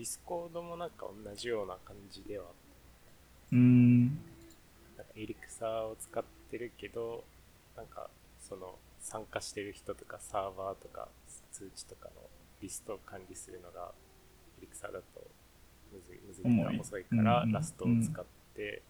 [0.00, 2.46] Discord もなんか同じような感じでは、
[3.52, 4.06] うーん。
[4.06, 7.22] なんかエリクサーを使ってるけど、
[7.76, 8.08] なんか
[8.40, 11.08] その参加してる人とかサーバーとか
[11.52, 12.22] 通知とかの
[12.62, 13.92] リストを管理するのが
[14.56, 15.04] エリクサーだと
[15.92, 18.24] むずい、むずいから遅いからうん Rust を使っ
[18.56, 18.82] て、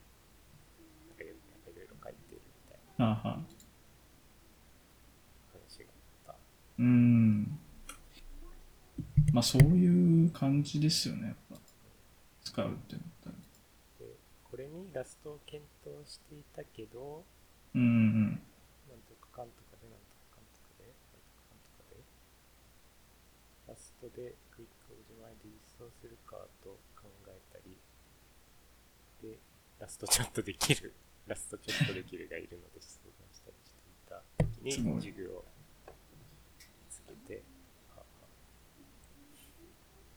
[1.08, 1.26] なんかい
[1.74, 3.16] ろいろ書いてるみたいな。
[3.16, 3.42] 話
[5.80, 5.90] が
[6.28, 6.34] あった。
[6.78, 7.58] うーん。
[9.32, 11.56] まあそういう感じですよね、やっぱ。
[12.42, 13.36] 使うってなったら。
[14.00, 17.24] で、これにラストを検討していたけど、
[17.74, 18.42] うんうん。
[18.88, 22.02] なんとかかんとかで、なんとかかんとかで、なんとかかんとかで、
[23.68, 27.78] ラストでクイックを自前で実装するかと考えたり、
[29.22, 29.38] で、
[29.78, 30.92] ラストちょっとできる、
[31.26, 34.22] ラストちょっとできるがいるので相談したりしていた
[34.58, 35.44] 時に、ジグを
[36.90, 37.42] つけて、
[37.94, 38.04] はは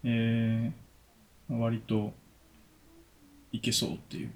[0.04, 2.14] えー、割と
[3.52, 4.32] いけそうっていう。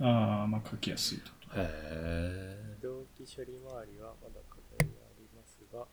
[0.00, 1.30] ああ、まあ書きやすいと。
[1.30, 2.76] へえ。
[2.82, 5.86] 同期処理周りはまだ課題はありますが、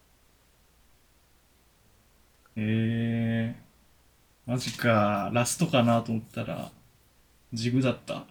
[2.55, 5.29] えー、マジか。
[5.31, 6.71] ラストかなと思ったら、
[7.53, 8.15] ジグだった。
[8.15, 8.25] も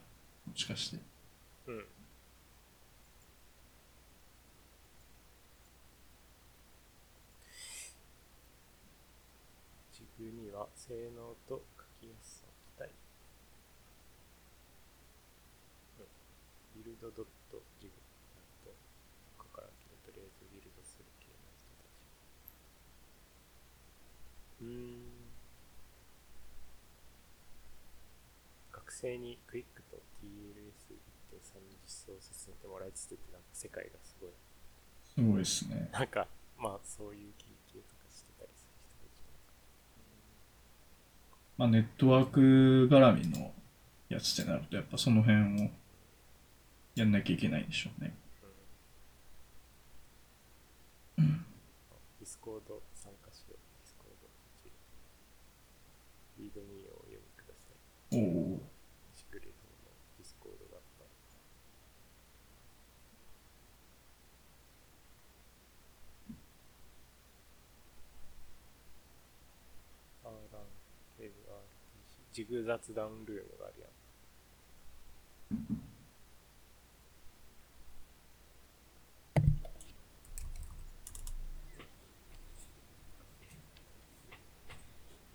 [0.55, 0.99] しかして。
[1.66, 1.87] うん。
[10.20, 10.66] 12は
[10.99, 12.90] 性能と書きやすさを期待。
[16.74, 17.92] ビルドドットジグ。
[18.34, 18.44] なん。
[18.66, 18.74] と、
[19.38, 22.03] 他から来てとりあえずビルドする系の人たち。
[24.62, 25.30] うん。
[28.72, 33.42] 学生にクイックと TLS1.3 の実装を進めてもらいつつってなん。
[33.42, 34.30] か世界がすごい
[35.14, 35.88] すごいですね。
[35.92, 36.07] なん。
[36.09, 36.26] か、
[36.59, 39.53] まあそういう研究とかしてたりする人たちなのか
[41.59, 43.52] まあ、ネットワーク絡みの
[44.09, 45.70] やつってなると、やっぱその辺を
[46.94, 48.14] やんなきゃいけないんでしょうね。
[51.18, 51.24] な。
[52.20, 53.59] Discord 参加しよう。
[53.59, 54.28] Discord
[54.62, 54.70] 中。
[56.39, 58.16] README をお読みください。
[58.16, 58.22] お
[58.54, 58.62] お。
[59.16, 61.04] シグレードの Discord があった。
[70.28, 70.62] アーラン、
[71.18, 73.91] ウェブ RTC、ジグ雑談ルームがあるやん。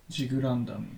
[0.07, 0.97] ジグランダム。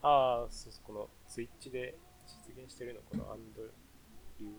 [0.00, 3.62] ああ、そうそう、このツイッチで実現してるの、このアンド
[4.40, 4.52] リュー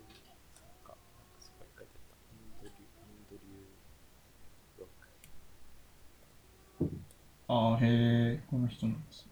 [0.59, 0.89] さんか。
[0.89, 2.13] なんかそこに書いてあった。
[2.13, 5.09] アンドリュー、アンドリューロック。
[7.49, 9.27] ああ、へえ、この人なんです。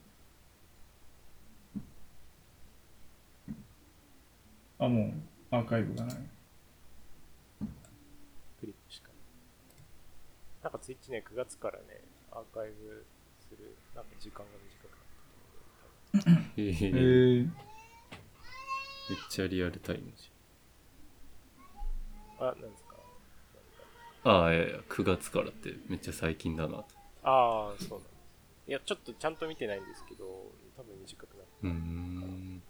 [4.80, 5.06] あ、も
[5.52, 6.30] うアーカイブがない。
[8.60, 9.18] クリックしかない。
[10.64, 13.08] なんかツイッチね、9月からね、アーカイブ
[13.40, 15.98] する、なんか時間が短くなったと思うので、
[16.58, 16.92] へえへ
[19.10, 20.32] めっえ、ちゃリアルタイムじ
[22.38, 22.50] 多分。
[22.50, 22.96] あ、なんですか？
[24.24, 24.32] ゃん。
[24.32, 26.97] ああ、いやいや、9月からってめっちゃ最近だなと。
[27.24, 28.18] ああ、そうなんです。
[28.68, 30.26] いや、ちょっとちゃんと見てないんですけど、
[30.76, 32.64] 多分短くなってうーん。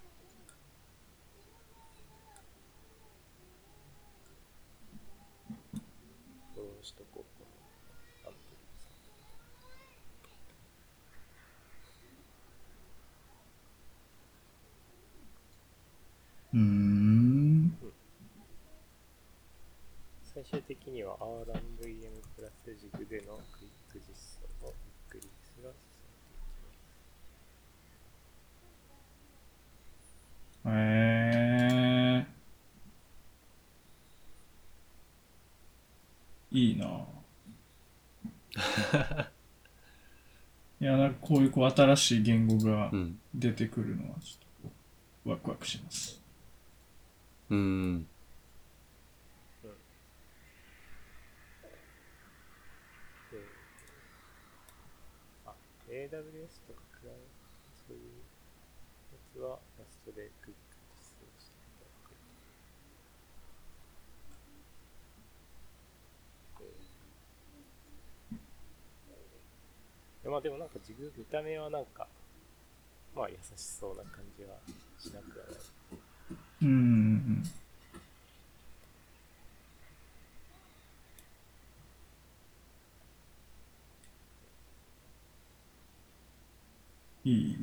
[16.54, 16.58] う。
[16.58, 17.78] うーん。
[20.34, 26.78] 最終的には R&VM プラスジグでのクイック実装のビッグリリースが進んでいきます。
[30.68, 30.72] へ
[32.24, 32.28] え。
[36.52, 36.86] いいな。
[40.80, 43.20] いや、なんかこういうこう新しい言語がうん。
[43.34, 44.72] 出てくるのはちょっ
[45.26, 46.22] とワクワクします。
[47.50, 48.08] うーん。
[55.90, 57.22] AWS とかクラウド、
[57.88, 58.24] そういう
[59.12, 62.16] やつはラストでクイック実装していただく。
[66.62, 72.08] えーまあでもなんか自分見た目はなんか、
[73.16, 74.58] まあ優しそうな感じは
[75.00, 75.56] しなくはない。
[76.64, 77.44] うん。
[87.24, 87.58] いい、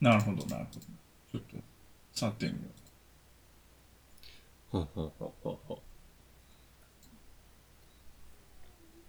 [0.00, 0.10] な。
[0.10, 0.80] なるほど、なるほど。
[0.80, 1.56] ちょっと、
[2.14, 2.58] 触ってみよ
[4.72, 4.78] う。
[4.78, 5.78] ほうほうほうほうほう。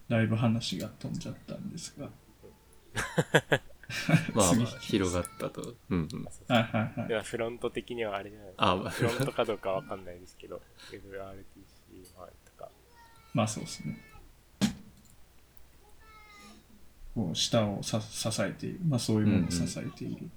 [0.10, 2.10] だいぶ話が飛んじゃったんですが。
[4.36, 5.76] まあ次まあ、広がったと。
[5.90, 6.10] うんうん。
[6.10, 7.16] そうそうはいはいはいで。
[7.16, 8.90] はフロント的にはあれじゃないですあか。
[8.90, 12.04] フロントかどうかわかんないですけど、WebRTC
[12.46, 12.70] とか。
[13.34, 13.98] まあそうですね。
[17.16, 18.80] こう、下をさ支えている。
[18.88, 20.30] まあそういうものを支えている。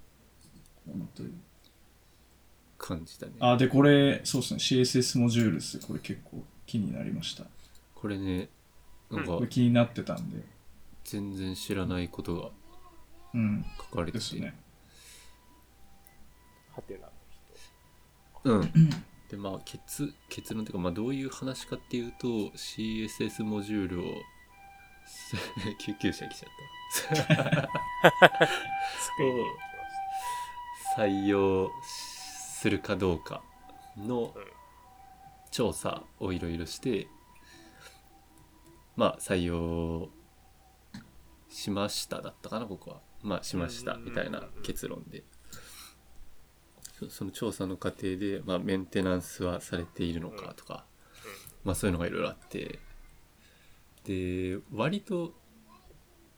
[0.85, 1.33] ものという。
[2.77, 3.33] 感じだね。
[3.39, 4.59] あ、で、これ、そうですね。
[4.59, 7.45] CSS モジュールス、これ結構気になりました。
[7.93, 8.49] これね、
[9.11, 10.43] なんか気になってたんで。
[11.03, 12.49] 全然知らないことが
[13.33, 13.65] うん。
[13.77, 14.17] 書かれてて。
[14.17, 14.53] ですね。
[16.73, 17.07] ハテナ
[18.51, 18.71] のうん。
[19.29, 24.05] で、まあ、結、結論っていうか、まあ、どういう話かっていうと、CSS モジュールを、
[25.79, 26.71] 救急車来ちゃった。
[26.91, 27.07] 人。
[27.07, 29.47] 救いに行き
[30.95, 33.41] まし採用するかどうか
[33.97, 34.43] のうん
[35.51, 37.07] 調査をいろいろして、
[38.95, 40.09] まあ採用
[41.49, 43.01] しましただったかなここは。
[43.21, 44.05] まあしましたうん。
[44.05, 45.23] みたいな結論で。
[46.99, 50.85] そその調査の過程で、まあ、メンテナンスはされているのかとか、
[51.63, 52.79] まあそういうのがいろいろあって。
[54.03, 55.33] で割と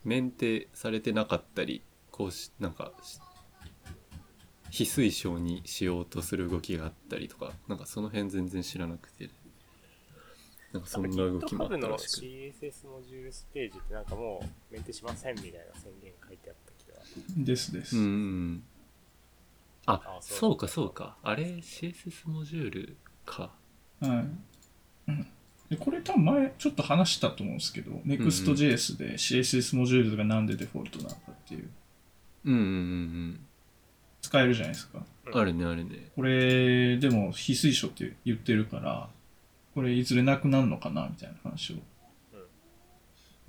[0.03, 1.81] メンテされてなかったり
[2.11, 3.19] こうしなんかし
[4.69, 9.29] 非推奨にしようとする動きがあったりとかなんかその辺全然知らなくて
[10.73, 12.25] なんかそんな動きもあったらしく。
[12.25, 17.45] CSS モジュールスページってなんかもうメンテしませんみたいな宣言書いてあった気が。
[17.45, 17.95] ですです。
[17.95, 18.63] うんうん。
[19.85, 21.15] ああそうそうかそうか。
[21.21, 23.51] あれ CSS モジュールか。
[24.01, 24.07] は
[25.07, 25.09] い。
[25.09, 25.27] うん。
[25.69, 31.69] でこれ多分前ちょっと話したと思うんですけど、Next.js で CSS モジュールがなんでデフォルトなのかっていう、
[32.45, 33.39] うんうんうん
[34.21, 34.99] 使えるじゃないですか。
[34.99, 35.05] うん
[35.35, 36.11] あるねあるね。
[36.15, 39.09] これ、でも非推奨って言ってるから、
[39.73, 41.75] これいずれなくなるのかなみたいな話を。
[41.75, 42.39] あ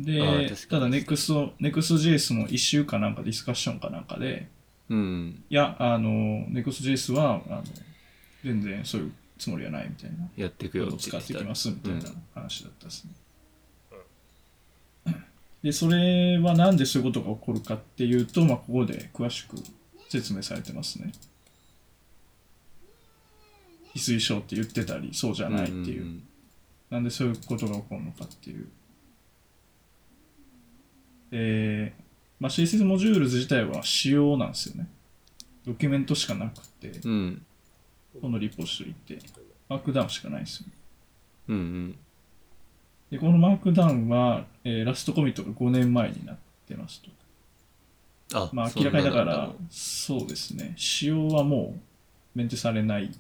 [0.01, 4.49] でただに Next、Next.js の一週かなんかディスカッションかなんかで、
[4.89, 6.11] うんいや、あの、
[6.51, 7.65] Next.js は、あの、
[8.45, 10.29] 全然そういうつもりはないみたいな。
[10.37, 13.13] やっていくよって使言ってたってきますみたいなうん話だったですね。
[15.63, 19.57] で、それはなんでそういうことが起こるかっていうと、まあ、ここで詳しく
[20.11, 21.11] 説明されてますね。
[23.95, 26.05] 非推奨って言ってたり、そうじゃないっていう。
[26.05, 26.23] ん
[26.91, 28.69] なんでそういうことが起こるのかっていう。
[31.31, 31.95] で、
[32.39, 34.89] まあ、CSS モジュールズ自体は仕様なんですよね。
[35.67, 37.47] ドキュメントしかなくて、うんうん
[38.21, 39.19] このリポジトリって、
[39.69, 40.67] マークダウンしかないんですよ。
[41.49, 41.99] うんうん
[43.11, 46.37] で、このマークダウンは、えーラストコミットが5年前になっ
[46.69, 47.11] てますと。
[48.39, 51.81] あまあ、明らかにだからそうですね、仕様はもう
[52.39, 53.11] メンテされない、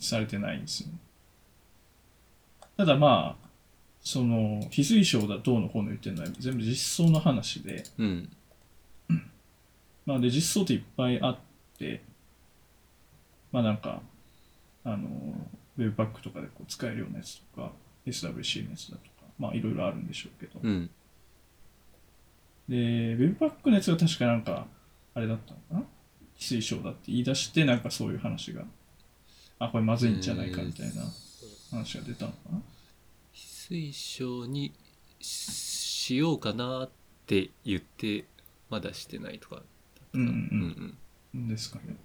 [0.00, 0.88] されてないんですよ。
[0.88, 0.94] ね。
[2.76, 3.48] ただまあ、
[4.00, 8.28] その、非推奨だどうのこうの言ってるのは全部実装の話で、うん。
[10.04, 11.38] まあで、実装っていっぱいあっ
[11.78, 12.02] て、
[13.50, 14.00] まあなんか、
[14.84, 15.08] あの、
[15.78, 17.72] Webpack とかでこう使えるようなやつとか、
[18.06, 20.90] SWC のやつだとか、まあいろいろあるんでしょうけど、うん。
[22.68, 22.76] で、
[23.16, 24.66] Webpack のやつが確かなんか、
[25.14, 25.82] あれだったのかな？
[26.36, 28.62] 非推奨だって言い出して、なんかそういう話が、
[29.58, 31.02] あ、これまずいんじゃないかみたいな
[31.70, 32.26] 話が出た。
[32.26, 32.62] のかな
[33.32, 34.72] 非推奨に
[35.20, 35.26] し
[36.06, 36.90] しようかなっ
[37.26, 38.26] て言って
[38.70, 39.62] まだしてないとか
[40.12, 40.28] うんうん。
[40.30, 40.98] うん
[41.34, 41.48] うん。
[41.48, 41.96] ですかね。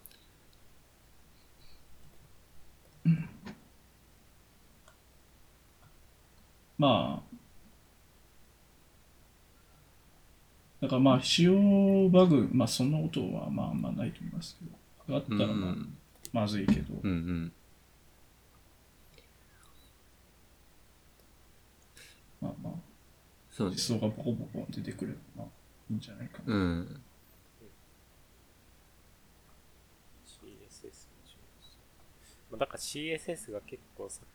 [6.78, 7.36] まあ、
[10.82, 14.66] だからまあ、使用バグ、まあそんなことはまああんまないと思いますけ
[15.12, 15.76] ど、あったうんらまあ、
[16.32, 17.52] まずいけど、うんうん。
[22.42, 22.74] まあまあ、
[23.52, 23.76] そうね。
[23.76, 25.48] 実装がボコボコ出てくれば、まあ
[25.90, 26.56] いいんじゃないかな。
[26.56, 27.02] うん。
[30.26, 31.08] CSS
[32.58, 34.26] だから CSS が結構昨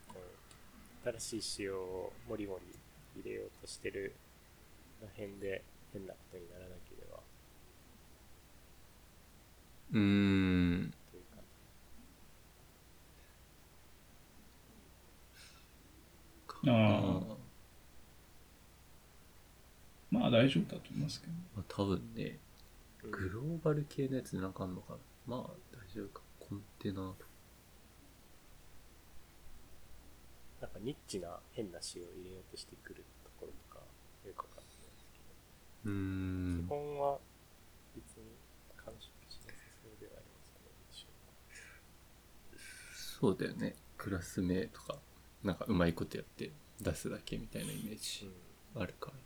[1.05, 2.79] 今新しい仕様をもりもり
[3.21, 4.15] 入れようとしてる
[5.03, 7.21] ら辺で変なことにならなければ。
[9.93, 11.23] うーんという
[16.47, 17.37] かああ
[20.11, 21.33] まあ大丈夫だと思いますけど。
[21.57, 22.39] まあ、多分ね
[23.05, 24.99] うんグローバル系のやつでなんかあんのかな。
[25.27, 25.41] まあ
[25.73, 26.23] 大丈夫か。
[26.41, 27.27] コンテナとか。
[30.61, 33.85] なんかニッチな変な仕様を入れようとしてくるところとか
[34.27, 35.21] よくわかんないですけ
[35.85, 36.65] ど、ん。
[36.67, 37.19] 基本は
[37.95, 38.25] 別に
[38.77, 42.59] 干渉しなさそうではありますねでしょ
[43.21, 43.77] そうだよね。
[43.99, 44.97] クラス名とか
[45.47, 48.27] なんかうまいことやって出すだけみたいなイメーうジ
[48.75, 49.17] うんあるから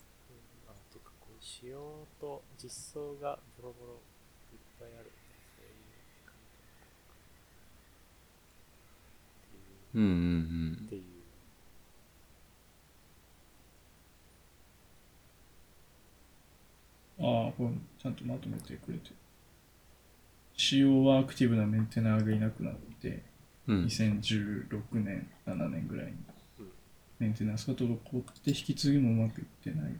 [0.68, 4.02] あというかこう仕様と実装がボロボロ
[4.52, 5.12] いっぱいあるんで
[5.56, 5.70] そうい
[6.18, 6.50] う感じ
[9.94, 10.72] うんうん。
[10.84, 11.22] っていう、っていう
[17.20, 19.16] ああ、これちゃんとまとめてくれてる。
[20.56, 23.22] 仕様はアクティブなメンテナーがいなくなって、
[23.68, 26.12] うんうん2016年、7年ぐらいに
[26.60, 26.66] うん
[27.18, 27.98] メンテナンスが滞っ
[28.42, 29.94] て引き継ぎもうまくいってない。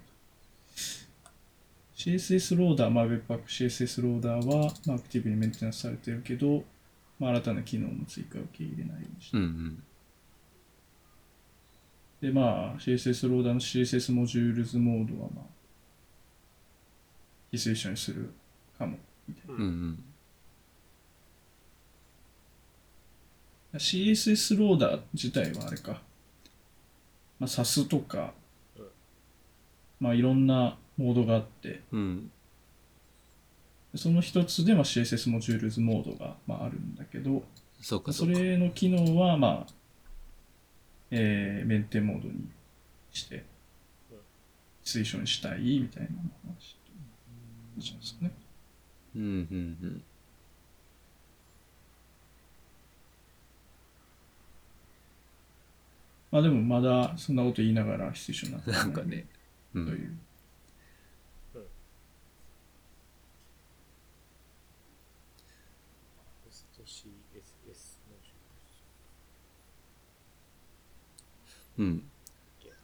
[1.95, 6.65] CSS ローダー、まあ、Webpack CSS ローダーは、まあ、アクティブにメンテナンスされてるけど、
[7.19, 9.83] まあ、新たな機能の追加を受け入れないようにしてうんうん
[12.21, 15.45] で、まあ、CSS ローダーの CSS モジュールズモードは、まあ、
[17.51, 18.31] 非推奨にする
[18.79, 19.55] かも、みたいな。
[19.55, 20.05] うんうん。
[23.75, 26.03] CSS ローダー自体はあれか。
[27.39, 28.35] まあ、SAS とか
[28.77, 28.87] うん、
[30.01, 32.31] まあ、いろんなモードがあって、うん。
[33.95, 37.43] その一つで、まあ、CSS モジュールズモードが、まあ、あるんだけど、
[37.81, 39.73] それの機能は、まあ、
[41.11, 42.49] えー、メンテモードに
[43.13, 43.45] して、
[44.85, 46.09] 推奨にしたいみたいな
[46.45, 46.77] 話
[47.77, 48.31] と、ですね。
[49.17, 50.03] うん、うん、うん。
[56.31, 59.27] まあでもまだそんなこと言いながら必要にななんかね。
[59.75, 59.85] う。
[59.85, 60.17] という
[71.81, 72.03] うん。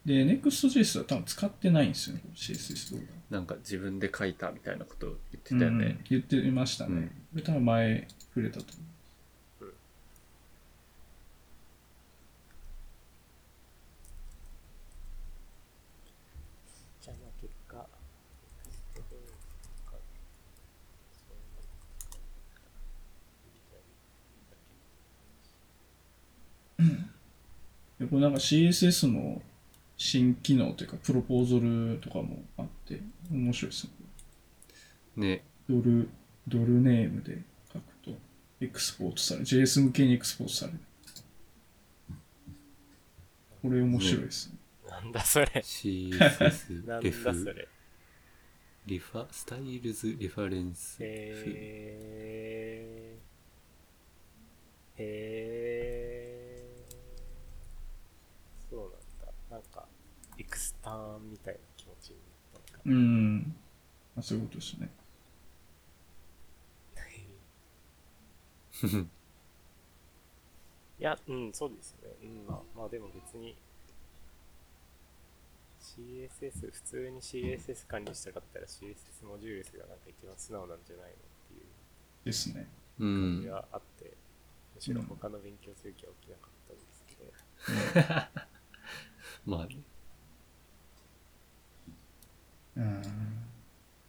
[0.07, 3.39] で、Next.js は多分使ってないんですよね、CSS 動画。
[3.39, 5.99] なんか自分で書いたみたいなことを言ってたようんね。
[6.09, 7.11] 言ってましたね。
[7.35, 9.75] で多分前触れたと思う。
[17.03, 17.83] じゃあまあ結果、ネ
[18.65, 19.17] クストで
[19.85, 19.97] か
[21.29, 21.37] そう
[27.99, 29.41] でこれなんか CSS の
[29.97, 33.91] 新機能というか、プロポーザルとかもあって、面白いですね。
[35.29, 35.43] ね。
[35.69, 36.09] ドル、
[36.47, 37.39] ドルネームで
[37.73, 38.11] 書くと、
[38.61, 39.47] エクスポートされる。
[39.47, 40.79] JS 向けにエクスポートされる。
[43.63, 44.57] これ面白いですね。
[44.89, 45.47] なんだそれ。
[45.47, 47.69] CSS なんレフだそれ。
[48.87, 55.03] リファスタイルズリファレンスへー。
[55.03, 55.76] へ
[60.39, 62.17] エクスターンみたいな気持ちに
[62.53, 62.95] なったのかな。
[62.95, 63.39] うん。
[64.15, 64.91] まあ、そういうことですね。
[70.99, 72.17] いや、うん、そうですよね。
[72.23, 73.57] うん、まあ、まあでも別に、
[75.81, 81.15] CSS、普通に CSS 管理したかったら CSS モジュールスがなんか一番素直なんじゃないのっ
[81.49, 81.61] ていう
[82.25, 82.69] ですね。
[82.99, 83.51] う感じん。
[83.51, 84.13] があって、
[84.75, 88.47] むしろ他の勉強する気は起きなかったんですけど、
[89.57, 89.77] まあね。
[92.77, 93.03] うん。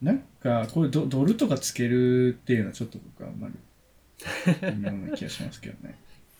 [0.01, 3.53] なんか、これドドルとかつけるっていうのはちょっと僕はあんまり
[4.61, 5.97] 微妙な気がしますけどね。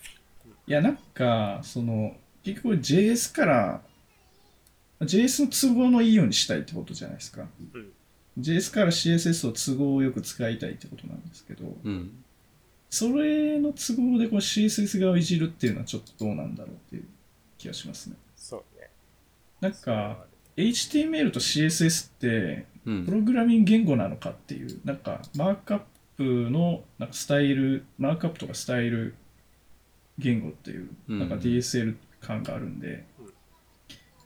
[0.67, 3.81] いや、なんか、その、結局 JS から、
[5.01, 7.47] JS の都合のいいようにしたいってことじゃないですか。
[7.73, 7.91] うん。
[8.39, 12.23] JS から CSS を都合よく使いたいってことなんですけど、うん。
[12.89, 17.05] それの都合でこう CSS 側をいじるっていうのはちょっとどうなんだろうっていう
[17.57, 18.15] 気がしますね。
[18.35, 18.89] そうね。
[19.59, 20.26] なんか、
[20.57, 23.11] HTML と CSS ってうんプ。
[23.11, 25.81] ログラミング言語なのかっていう、なんかマークアッ
[26.17, 29.15] プのなんかスタイル、マークアップとかスタイル
[30.17, 33.27] 言語っていう、うんなんか DSL 感があるんで、うん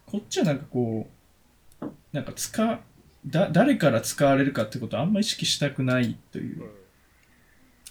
[0.06, 1.08] こっちはなんかこ
[1.82, 2.80] う、なんか使
[3.26, 6.64] だ、誰から使われるかってことをあんま意識したくないという。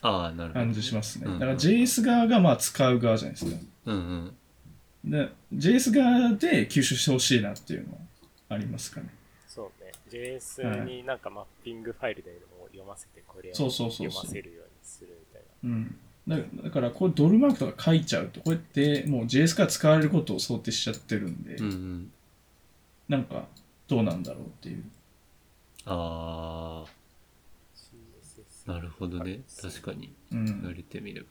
[0.03, 1.26] 感じしますね。
[1.26, 3.57] うんだから JS 側がまあ使う側じゃないですか。
[3.86, 4.32] うん
[5.05, 5.11] うん。
[5.11, 7.99] で JS 側で吸収してほしいなっていうのは
[8.51, 9.09] ありますかね。
[9.48, 9.92] そうね。
[10.11, 15.70] JS になんかマッピングファイルでも読ませて、これをそうそうそうそう読ませるようにするみたいな。
[15.70, 15.98] うん。
[16.28, 22.12] だだから、これドルマークとか書いちゃうと、こうやってもう JS から使われることを想定しちゃってるんで、うんうん。
[23.09, 23.46] なんか
[23.88, 24.84] どうなんだろうっていう。
[25.86, 26.84] あ
[28.66, 29.40] あ、なるほどね。
[29.61, 30.12] 確かに。
[30.32, 31.26] うん言われてみれば。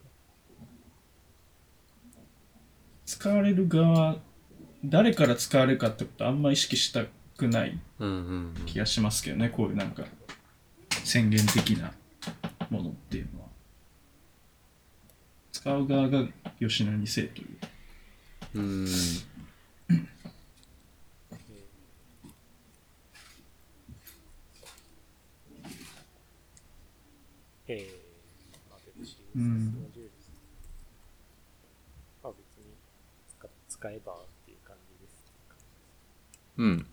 [3.06, 4.18] 使われる側、
[4.84, 7.04] 誰から使われるかってことあんま意識した
[7.36, 7.78] くない。
[8.66, 10.04] 気がしますけどね、こういうなんか
[11.04, 11.92] 宣言的な
[12.70, 13.48] ものっていうのは。
[15.52, 16.26] 使う側が
[16.58, 17.58] 吉野にせえという。
[18.54, 18.86] うん。
[29.32, 29.74] うん
[32.22, 32.74] まあ別に
[33.28, 34.19] 使使えば。
[36.60, 36.86] うん。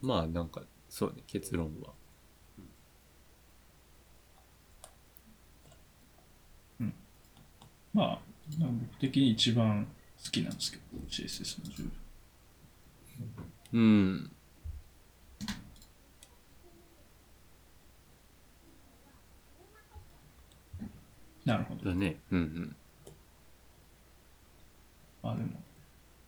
[0.00, 1.92] まあなんか、そうね、結論は。
[7.92, 8.06] まあ、
[8.60, 9.88] まあ僕的に一番
[10.24, 11.90] 好きなんですけど、CSS の10。
[13.72, 14.30] うん。
[21.44, 21.86] なるほど。
[21.86, 22.20] だね。
[22.30, 22.76] うんうん。
[25.24, 25.60] まあでも、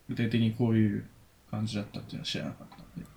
[0.08, 1.06] 具体的にこういう
[1.52, 3.08] 感じだったっていうのは知らなかったんで、こ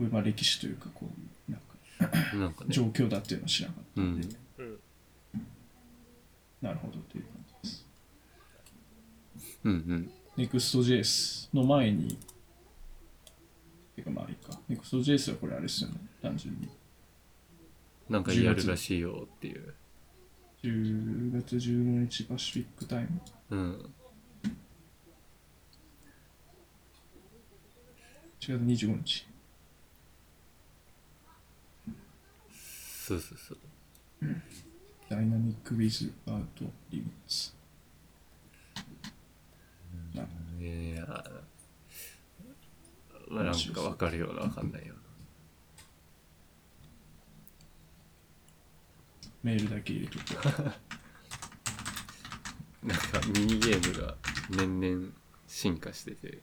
[0.00, 2.70] ういうまあ歴史というか、こういうなんかなんかね。
[2.70, 4.78] 状況だっていうのは知らなかったんで、うんうん。
[6.62, 7.32] なるほどという感
[7.64, 7.86] じです。
[9.64, 10.10] うんうん。
[10.36, 12.16] Next.js の前に、
[13.96, 14.56] てかまあいいか。
[14.70, 16.68] Next.js はこれあれですよね、単純に。
[18.08, 19.74] なんかやるらしいよっていう。
[20.62, 23.20] 10月15日パシフィックタイム。
[23.50, 23.94] うん。
[28.40, 29.26] 月25日。
[33.06, 33.58] そうそうそう。
[35.08, 37.52] ダイナミック・ウィズ・アウト・リミッツ。
[40.60, 41.06] いや
[43.28, 45.02] まあなんかわかるようなわかんないような。
[49.22, 50.24] どメールだけ入れとく。
[52.84, 54.16] なんかミニゲームが
[54.50, 55.12] 年々
[55.46, 56.42] 進化してて、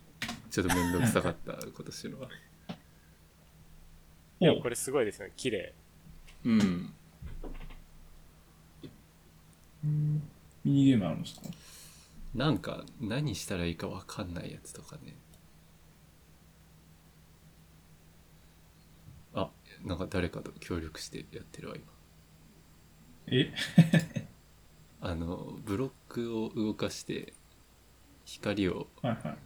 [0.55, 2.29] ちょっとめんどくさかった、今年のは。
[4.39, 5.33] いや、おこれすごいですね。
[5.35, 5.73] 綺麗。
[6.45, 6.93] うん。
[9.83, 11.49] ミニゲームあるんですか？
[12.33, 15.13] なんか何したらいいかわかんないやつとかね。
[19.33, 19.51] あ、
[19.83, 21.83] なんか誰かと協力してやってるわ、今。
[23.27, 23.53] え？
[25.01, 27.33] あの、ブロックを動かして、
[28.23, 29.37] 光をはいはい。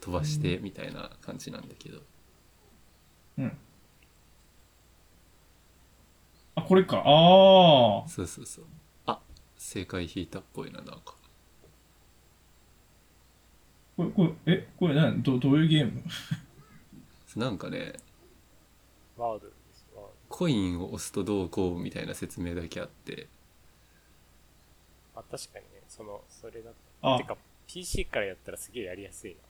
[0.00, 2.00] 飛ばしてみたいな感じなんだけど。
[3.38, 3.58] うん。
[6.54, 6.98] あ、これか。
[6.98, 8.08] ああ。
[8.08, 8.64] そうそうそう。
[9.06, 9.20] あ、
[9.56, 11.14] 正解引いたっぽいな、なんか。
[13.96, 15.22] これ、これ、え、これ何？
[15.22, 16.02] どどういうゲーム？
[17.36, 17.92] なんかね、
[19.16, 19.48] ワード
[20.28, 23.28] コインを押すとどうこうみたいな説明だけあって、
[25.14, 26.70] あ、確かにね、その、それだ
[27.02, 27.36] あてか、
[27.66, 29.40] PC からやったらすげえやりやすいな。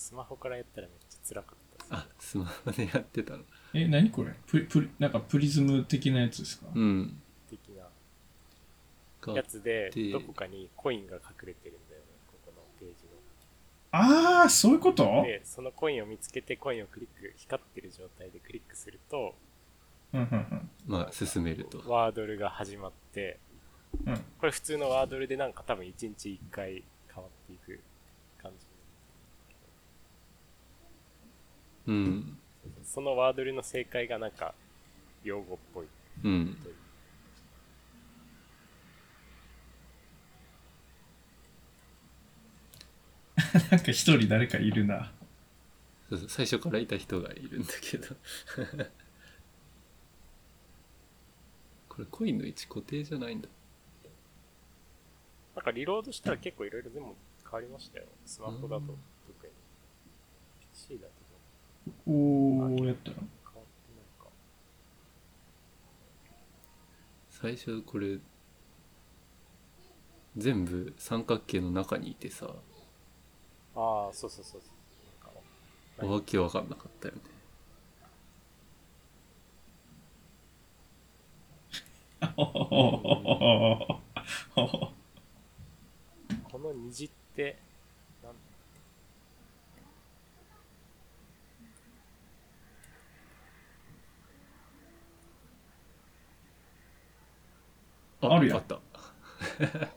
[0.00, 2.06] スマホからやったらめっちゃ辛かったです。
[2.08, 3.44] あ、スマホでやってたの。
[3.74, 4.34] え、何これ？
[4.46, 6.66] プリ、プリ、なんかプリズム的なやつですか？
[6.74, 7.20] うん。
[7.50, 7.84] 的な
[9.20, 12.94] がやつでで、どこかにコインが隠れてるんだよね、ここのページ
[13.92, 15.04] ああ、そういうこと？
[15.04, 15.22] の。
[15.24, 19.34] で、そのコインを見つけて、コインをクリック、光ってる状態でクリックすると、
[20.14, 21.82] うんうんまあ、進めると。
[21.86, 23.38] ワードルが始まって、
[24.06, 24.12] うん。
[24.14, 24.18] うん。
[24.38, 26.82] これ普通のワードルでなんか多分1日1回
[27.14, 27.80] 変わっていく
[28.42, 28.66] 感じ。
[31.86, 32.38] うん。
[32.84, 34.54] そのワードルの正解がなんか、
[35.24, 35.86] 用語っぽい
[36.24, 36.56] うん。
[36.62, 36.74] という。
[43.70, 45.10] なんか一人誰かいるな。
[46.08, 48.06] そうそう最初からいた人がいるんだけど。
[51.88, 53.48] これコインの位置固定じゃないんだ。
[55.56, 58.06] なんかリロードしたら結構いろいろでも変わりましたよ。
[58.24, 58.98] スマホだとうん
[62.04, 63.16] こうやったら。
[67.30, 68.18] 最初これ、
[70.36, 72.46] 全部三角形の中にいてさ、
[73.74, 76.12] ああ、そうそうそうそう。
[76.12, 77.20] わけわかんなかったよね。
[82.20, 84.02] こ
[86.58, 87.58] の虹って、
[88.22, 88.34] なん
[98.22, 98.80] ああるやんあった。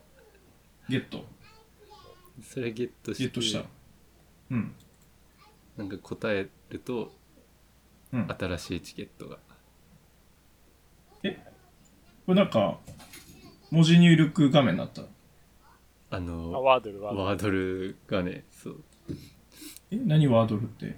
[0.89, 1.26] ゲット。
[2.41, 3.63] それゲットして、ゲットした。
[4.51, 4.76] うん。
[5.78, 7.11] なんか答えると、
[8.11, 8.28] うん。
[8.28, 9.38] 新しいチケットが。
[12.26, 12.80] これなんか、
[13.71, 15.01] 文字入力画面になった？
[15.01, 15.05] あ
[16.11, 17.26] あ、の、ワードル、ワードル。
[17.26, 18.84] ワードルがね、そう。
[19.91, 20.97] え、何ワードルって？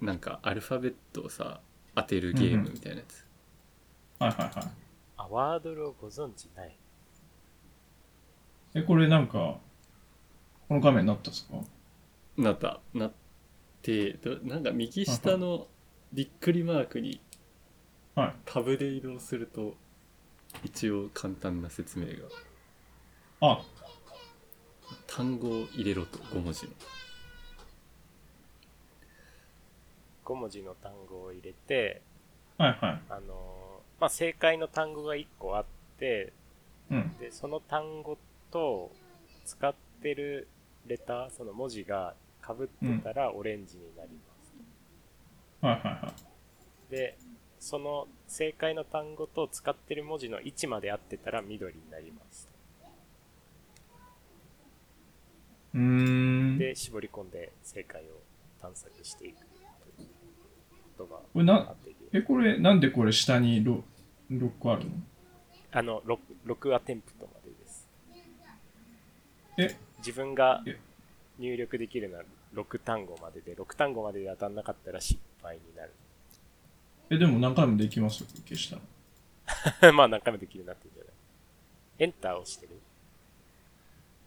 [0.00, 1.60] なんかアルファベットをさ、
[1.94, 3.26] 当てるゲームみたいなやつ。
[4.20, 4.79] はいはいはい。
[5.22, 6.76] あ、ワードルをご存知ない。
[8.74, 9.58] え、これなんか、
[10.68, 11.56] この画面になったんですか？
[12.36, 13.12] なった、なっ
[13.82, 15.66] て、どなんか右下の
[16.12, 17.20] びっくりマークに
[18.14, 18.34] はい。
[18.44, 19.74] タブで移動すると、
[20.64, 22.12] 一応簡単な説明が。
[23.42, 23.62] あ、
[25.06, 26.72] 単語を入れろと、5文字の。
[30.24, 32.02] 5文字の単語を入れて、
[32.58, 33.02] はいはい。
[33.10, 33.69] あのー
[34.00, 35.64] まあ、正解の単語が1個あっ
[35.98, 36.32] て、
[36.90, 37.16] うん。
[37.20, 38.16] で、その単語
[38.50, 38.90] と
[39.44, 40.48] 使ってる
[40.86, 44.54] レター、その文字が被ってたらオレンジになります。
[45.66, 46.14] はいはいは
[46.88, 46.90] い。
[46.90, 47.18] で、
[47.58, 52.48] その正解の単語と使ってる文字の位置まで合ってたら緑になります。
[55.74, 56.58] うーん。
[56.58, 58.04] で、絞り込んで正解を
[58.62, 59.70] 探索していくという
[62.12, 63.84] え、これ、なんでこれ下にロ
[64.38, 64.90] ロックあるの？
[65.72, 67.88] あの6、6アテンプトまでです。
[69.58, 70.78] え、自分がえ？
[71.38, 72.24] 入力できるのは
[72.54, 75.92] 6単語までで、6単語までで当たんなかったら失敗になる。
[77.10, 78.76] え、でも何回もできますよ、消した
[79.86, 79.92] ら。
[79.92, 81.12] まあ何回もできるなってるんじゃない？
[81.98, 82.78] エンターをしてる？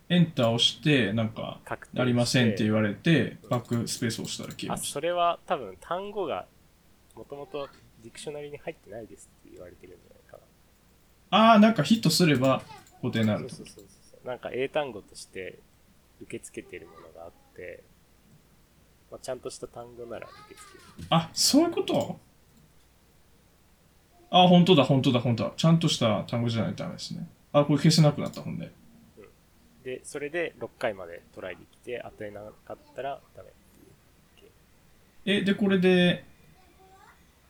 [0.09, 4.93] エンターを押して、なんか、ありませんって言われて、バックスペースを押したら消えあ、ました。
[4.93, 6.45] それは多分単語が
[7.15, 7.69] もともと
[8.03, 10.37] ディクショナリに入ってないです言われてるんじゃないか
[11.31, 12.61] ああ、なんかヒットすれば
[13.01, 13.39] 固定になな。
[13.39, 13.75] るとそうそう。
[13.75, 14.27] そうそう。
[14.27, 15.59] なんか英単語として
[16.21, 17.83] 受け付けてるものがあって、
[19.11, 21.07] まあ、ちゃんとした単語なら受け付ける。
[21.09, 22.19] あ、そういうこと？
[24.31, 25.53] あ、本当だ、本当だ、本当だ。
[25.55, 27.27] ちゃんとした単語じゃないとダメですね。
[27.51, 28.71] あ、これ消せなくなった、ほんで。
[29.83, 33.53] で、それで6回までトライできて、当てなかったらダメっ
[34.37, 34.51] ていう。
[35.25, 36.23] え、で、これで、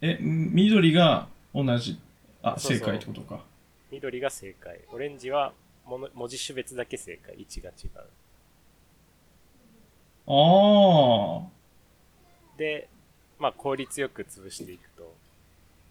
[0.02, 2.00] え、ん緑が同じ。
[2.42, 3.44] あ、そうそう正解ってことか。
[3.92, 4.82] 緑が正解。
[4.92, 5.54] オレンジは
[5.86, 7.36] もの文字種別だけ正解。
[7.38, 8.08] 位置が違う。
[10.26, 12.58] ああ。
[12.58, 12.90] で、
[13.40, 15.14] まあ効率よく潰していくと、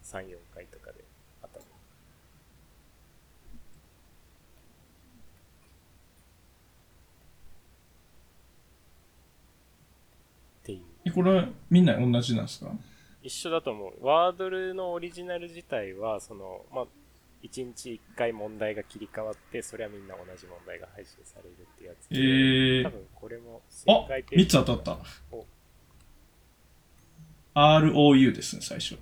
[0.03, 1.03] 3、4回とかで
[1.41, 1.63] 当たる。
[10.63, 10.81] っていう。
[11.05, 12.71] え、これ、みんな同じなんですか？
[13.23, 14.05] 一緒だと思う。
[14.05, 16.85] ワードルのオリジナル自体は、その、まあ、
[17.43, 25.45] 1日1回問題が切り替わって、それはみんな同じ問題が配信されるってやつえで、ー多、分これも正あ解、ページ3つ当たったお。
[27.55, 28.97] ROU ですね、最初。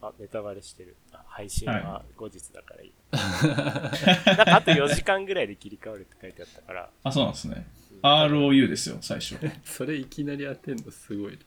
[0.00, 0.96] あ、ネタバレしてる。
[1.12, 2.92] あ配信はは後日だからいい。
[3.12, 6.90] なんかあと4時間ぐらいで切り替わるって書いてあったから。
[7.02, 7.54] あ、そうなんですね。
[7.56, 9.36] うん ROU ですよ、最初。
[9.64, 11.38] それいきなり当てんのすごい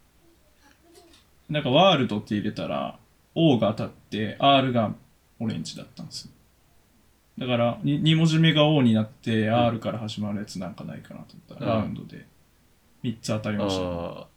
[1.49, 2.99] なんか、ワールドって入れたら、
[3.35, 4.93] O が当たって、R が
[5.39, 6.31] オレンジだったんですよ。
[7.39, 11.81] だから、2文字目が O になって、R から始まるやつなんかないかなと思ったら、うん。
[11.81, 12.25] ラウンドで。
[13.01, 14.27] 3つ当たりなました、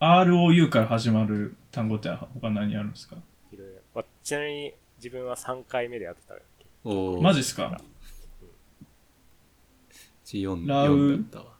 [0.00, 3.16] ROU から始まる単語って他何あるんですか？
[3.52, 3.74] いろいろ。
[3.94, 6.66] まあちなみに自分は3回目で当てたわけ。
[6.88, 7.22] ーおー。
[7.22, 7.78] マジっすか？
[10.24, 11.54] ち4ラウ4だったわ。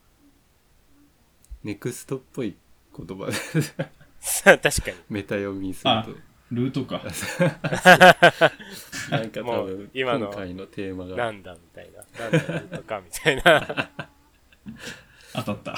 [1.64, 2.56] ネクストっぽい
[2.96, 3.26] 言葉。
[3.26, 3.32] で
[4.44, 4.96] 確かに。
[5.08, 6.10] メタ読みするあと
[6.50, 7.02] ルートか。
[9.10, 12.04] なんか多もう分今の今回のテーマながんだみたいな。
[12.18, 12.30] なん
[12.70, 13.90] だとかみたいな。
[15.34, 15.76] 当たった。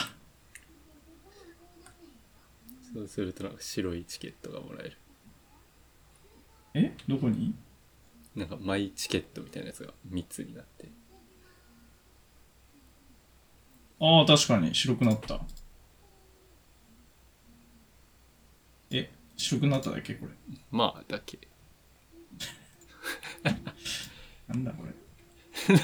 [2.94, 4.96] そうするとなんか白いチケットがもらえる
[6.74, 6.94] え？
[7.08, 7.54] どこに？
[8.34, 10.88] なんかマイチケットみたいなやつが3つになって
[14.00, 15.40] ああ、確かに白くなった。
[18.98, 20.14] え、白くなっただけ？
[20.14, 20.32] これ。
[20.70, 21.38] まあだけ
[24.48, 24.92] なんだこれ。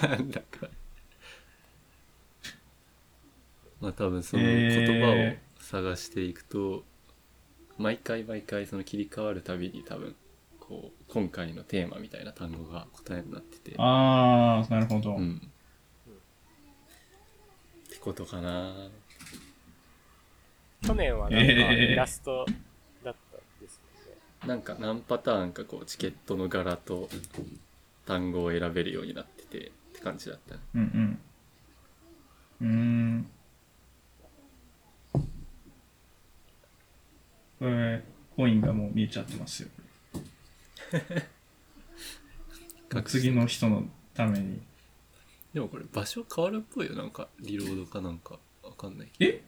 [0.08, 0.68] なんだか
[3.80, 6.84] まあ多分そのえー言葉を探していくと、
[7.76, 10.16] 毎回毎回その切り替わるたびに多分
[10.58, 15.14] こう今回のテーマみたいな単語が答えになっててああ、なるほど。
[15.14, 15.40] うん
[17.86, 18.74] ってことかな
[20.82, 22.46] 去年はなんかえーイラスト。
[24.48, 27.10] なんか何パターンかこうチケットの柄と
[28.06, 31.18] 単語を選べるようになっててって感じだったねうん
[32.60, 32.64] うん。
[32.64, 33.30] うーん。
[37.58, 38.02] これ、
[38.36, 39.68] コインがもう見えちゃってますよ。
[43.04, 44.62] 次の人のために。
[45.52, 49.42] でもこれ場所変わるっぽいよなんかリロードかなんかわかんないけどえ？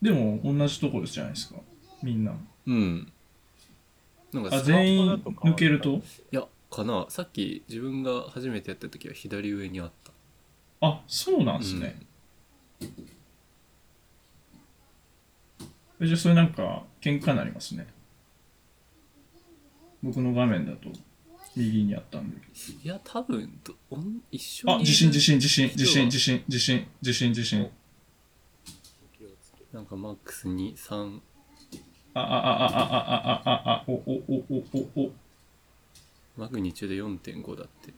[0.00, 1.56] でも同じところじゃないですか。
[2.04, 2.36] みんな。
[2.68, 3.12] うん
[4.32, 5.94] なんかあ、さ全員抜けると？
[5.96, 6.02] い
[6.32, 10.12] やかなさっき自分が初めてやった時は左上にあった
[10.80, 11.98] あ、そうなんですね。
[16.00, 17.86] えじゃあそれなんか喧嘩になりますね。
[20.02, 20.90] 僕の画面だと
[21.56, 22.36] 右にあったんで。
[22.84, 27.70] いや多分どおん一緒にあ、地震地震地震地震地震地震地震地震。
[29.72, 31.20] なんかマックスに3
[32.14, 33.96] あああああああああおお
[34.28, 34.64] おお
[34.96, 35.12] おお
[36.36, 37.92] マグニチュード4.5だって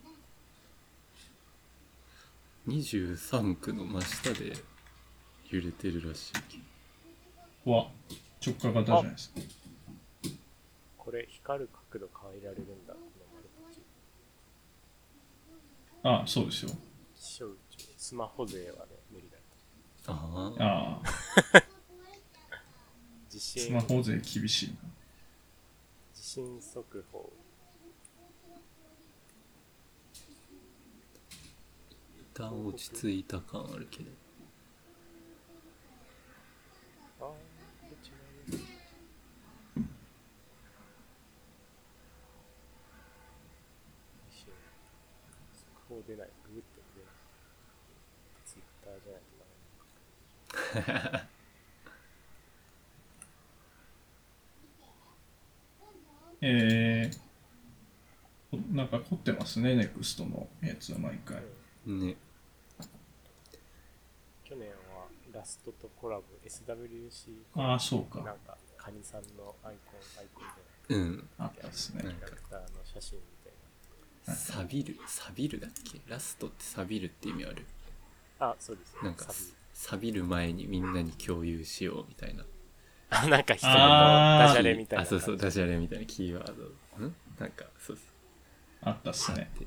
[2.69, 4.57] 23区の真下で
[5.51, 7.89] 揺れてるらしいわ
[8.45, 9.41] 直下型じゃないですか。
[10.97, 13.01] これ光る角度変えられるんだ、こ
[16.03, 16.23] の丸。
[16.23, 16.71] あ、そうですよ。
[17.17, 19.37] 小宇宙スマホ勢はね、無理だ。
[20.07, 21.03] ああ、
[23.41, 23.63] 震。
[23.63, 24.75] スマホ勢厳しいな。
[26.15, 27.33] 地震速報。
[32.19, 34.11] 一旦落ち着いた感あるけど。
[37.21, 37.33] あ
[45.89, 46.29] こう出ない。
[46.47, 46.63] ググっ
[48.45, 49.13] ツイッターじゃ
[50.83, 51.27] ないと
[56.43, 57.17] えー、
[58.51, 61.43] こなんか凝ってますね、ネクストのやつは毎回。
[61.87, 62.17] ね。
[64.45, 68.53] 去年はラストとコラボ SWC ああ、そうなんか。
[68.53, 70.45] かカニさんのアイコンアイコン
[70.89, 71.29] じゃないうん。
[71.39, 72.03] あったっすね。
[72.03, 73.53] キャラクターの写真みたい
[74.27, 76.01] なサビるサビるだっけ？
[76.09, 77.65] ラストってサビるって意味ある
[78.39, 79.27] あそうですよなんか
[79.75, 82.45] サビる前にみんなに共有しようみたいな。
[83.11, 87.05] あ なんか一人のダジャレみたいなあ、そうそう、ダジャレみたいなキーワード。
[87.05, 88.07] んなんか、そうそう。
[88.83, 89.51] あったっすね。
[89.59, 89.67] で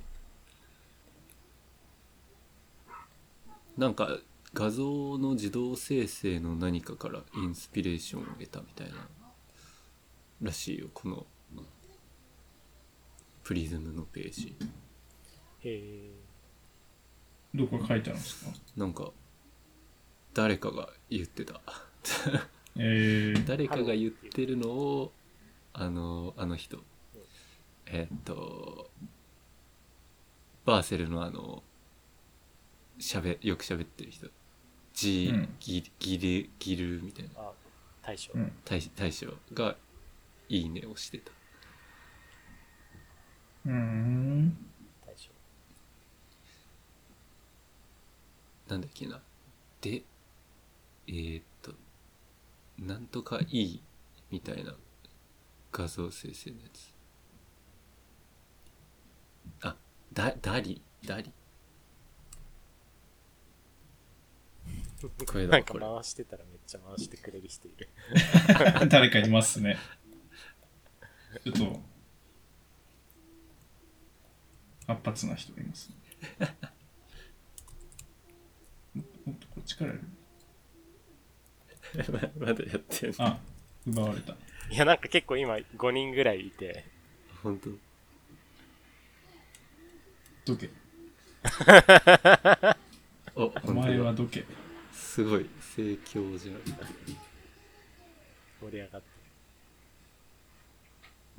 [3.78, 4.20] なんか
[4.54, 9.08] 画像の自動生成の何かからインスピレーションを得たみたいな
[10.44, 11.26] らしいよこの
[13.44, 14.56] プリズムのページ
[15.64, 16.12] へえ
[17.56, 18.52] どこか書いてあるんですか？
[18.78, 19.12] なんか
[20.36, 21.60] 誰かが言ってた
[22.76, 25.11] えー、誰かが言ってるのを
[25.74, 26.80] あのあの人。
[27.86, 28.89] えーっと
[30.65, 31.61] バーセルのあの
[32.97, 34.28] しゃべよく喋ってる人。
[34.93, 35.55] ジー、うん。
[35.59, 37.32] ギギルギルみたいな。
[37.41, 37.51] あ
[38.01, 38.51] 大将、うん。
[38.63, 39.76] 大大将が
[40.47, 41.32] いいねをしてた。
[43.65, 44.57] うーん。
[45.05, 45.30] 大将。
[48.69, 49.19] なんだっけな。
[49.82, 50.01] で
[51.07, 51.74] えーっと
[52.80, 53.84] なんとかいい
[54.32, 54.76] みたいな
[55.71, 56.93] 画像生成のやつ
[59.61, 59.76] あ
[60.11, 61.32] だダリダリ
[65.28, 67.89] これだなんかこれ回してたらめっちゃ回してくれる人いる
[68.89, 69.78] 誰かいますね。
[71.43, 71.82] ちょっと、
[74.88, 75.95] 活発な人がいますね。
[78.93, 80.07] も もっとこっちからやる。
[82.12, 83.39] ま まだやってんのあ、
[83.88, 84.34] 奪われた。
[84.70, 86.86] いやなんか結構今5人ぐらいいて
[87.41, 87.70] 本当
[90.46, 90.70] どけ。
[93.36, 94.46] おお前はどけ。
[94.91, 96.56] すごい盛況じゃん
[98.62, 99.14] 盛り上がって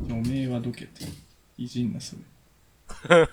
[0.00, 1.04] おめえはどけって。
[1.56, 2.22] いじんな、それ。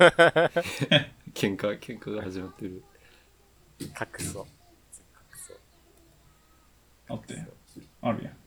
[1.33, 2.83] 喧嘩喧嘩が始まってる
[3.79, 4.45] 隠そう
[7.11, 7.47] あったやん。
[8.01, 8.37] あるやん。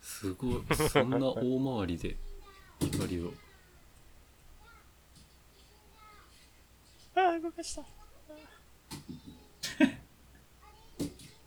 [0.00, 2.16] すごいそんな大回りで
[2.80, 3.32] 光を
[7.14, 7.82] ああ動かした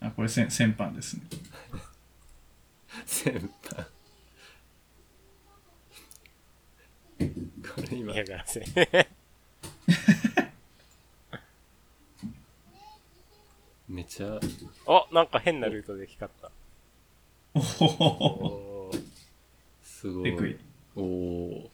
[0.00, 1.22] あ、これ先先般ですね。
[3.04, 3.86] 先輩
[7.74, 8.64] これ今嫌がらせ
[13.92, 14.40] めちゃ。
[14.86, 16.50] おなんか変なルートで光った。
[17.52, 18.46] おほほほほ。
[18.46, 19.02] おー。
[19.82, 20.58] すごい。
[20.96, 21.70] おお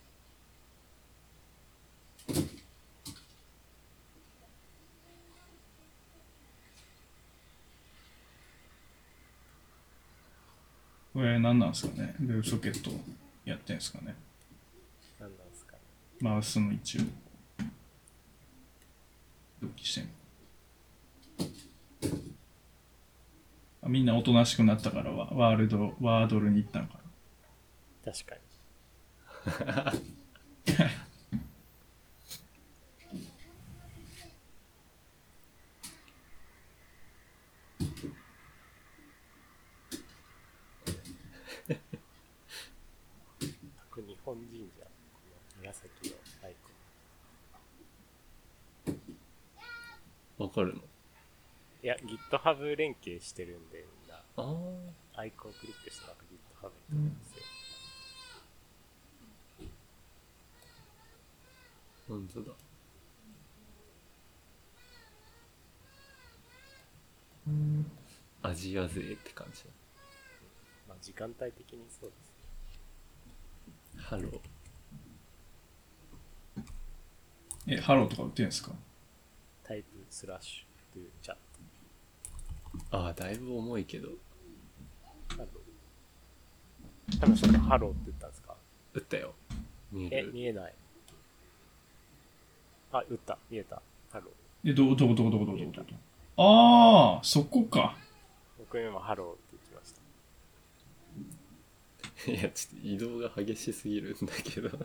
[11.14, 12.16] これ何なんですかね？
[12.20, 12.90] ウェブソケット
[13.44, 14.16] やってんすかね？
[15.20, 15.78] なんなんすかね。
[16.20, 17.00] マウスの位置を
[19.62, 20.10] 同期してんの
[23.88, 26.98] みんなおとなしくなったからワワールドワードルに行ったのか
[28.04, 28.12] な。
[28.12, 28.40] 確かに。
[44.08, 46.70] 日本人じゃんこの紫のアイコ
[50.42, 50.87] ンわかるの？
[51.82, 54.16] いや GitHub 連携してるんでみんな。
[54.16, 54.22] あ
[55.16, 57.42] あアイコンをクリックしてなんか GitHub に飛ぶんですよ、
[62.08, 62.52] 本当だ。
[68.42, 69.64] アジア勢って感じ。
[69.64, 69.70] だ
[70.88, 72.32] まあ時間帯的にそうです
[73.96, 74.02] ね。
[74.02, 74.40] ハロー。
[77.70, 78.72] えハローとか売ってんすか？
[79.64, 81.36] type slash to chat
[82.90, 84.08] ああだいぶ重いけど。
[87.20, 88.54] 多分ちょっとハローって言ったんですか？
[88.94, 89.34] 打ったよ。
[89.92, 90.74] 見ええる見えない。
[92.92, 93.38] あ打った。
[93.50, 93.80] 見えた。
[94.10, 94.70] ハロー。
[94.70, 95.88] えどこどこどこどこどこどこどこ
[97.16, 97.96] ああそこか。
[98.58, 99.94] 僕今ハローって言ってまし
[102.26, 102.32] た。
[102.32, 104.68] いやちょっと移動が激しすぎるんだけど。
[104.68, 104.78] 今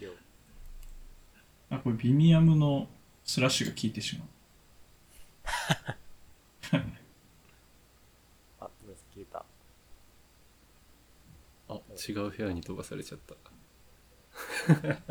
[0.00, 0.16] 日
[1.70, 2.88] あ、これ Vimium の
[3.24, 4.28] スラッシュが効いてしまう。
[8.60, 9.44] あ、ごめんなさい、消えた。
[11.68, 13.34] あ違う部屋に飛ばされちゃった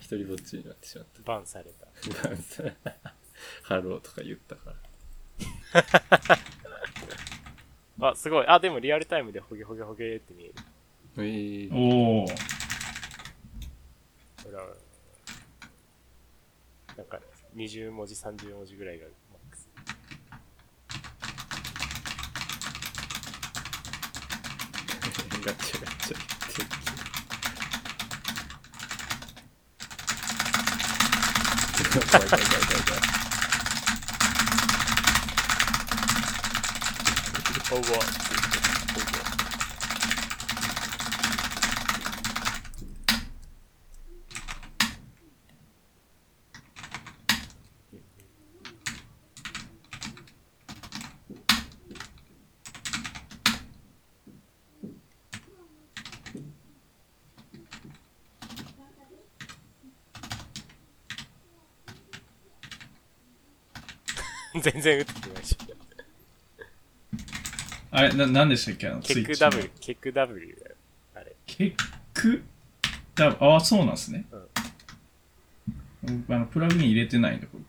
[0.00, 1.86] 一人ぼっちになってしまっバンされた。
[1.86, 1.92] た
[3.62, 4.80] ハローとか言ったから
[8.10, 8.46] あ、すごい。
[8.46, 10.54] あ、でもリアルタイムでホゲホゲホゲって見える。
[11.18, 12.26] えー、おお。
[12.26, 12.34] ほ
[14.50, 14.76] らほら。
[16.96, 17.20] なんか、
[17.54, 19.70] 20文字、30文字ぐらいがマックス。
[25.42, 26.30] ガチャガチャ
[31.90, 33.00] 怖い怖い怖い怖い怖い
[37.72, 38.20] オーバー。
[64.60, 65.64] 全然打ってきました。
[67.92, 68.88] あれ、な、なんでしたっけ？
[68.88, 70.76] あの、ケック W、ケック W だよ。
[71.14, 71.34] あれ。
[71.46, 71.74] ケッ
[72.14, 72.42] ク
[73.14, 74.24] だあ、そうなんですね。
[74.30, 74.46] あ
[76.38, 77.64] の、プラグイン入れてないんだ、これ。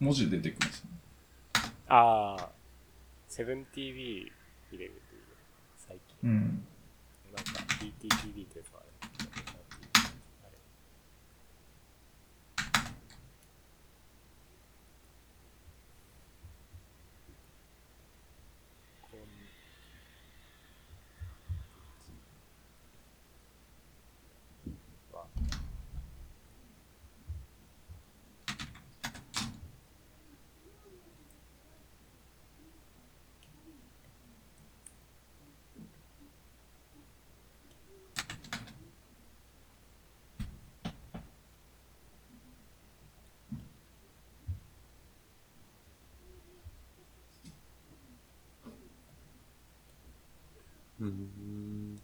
[0.00, 0.90] 文字出てくるんですね。
[1.88, 2.50] ああ、
[3.28, 4.30] 7TV
[4.72, 5.22] 入れるという、
[5.76, 6.30] 最近。
[6.30, 6.66] うん。
[7.34, 8.86] なんか DTTV ってやつもある。
[10.44, 10.58] あれ
[19.02, 19.20] こん
[25.16, 25.26] は
[51.02, 52.00] うん。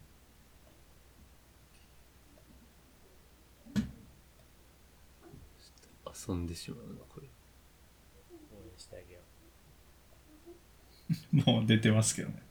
[6.29, 6.47] 遊ん。
[6.47, 7.27] でしまうなこれ
[8.53, 9.21] 応援してあげよ
[11.55, 12.43] もう出てますけどね。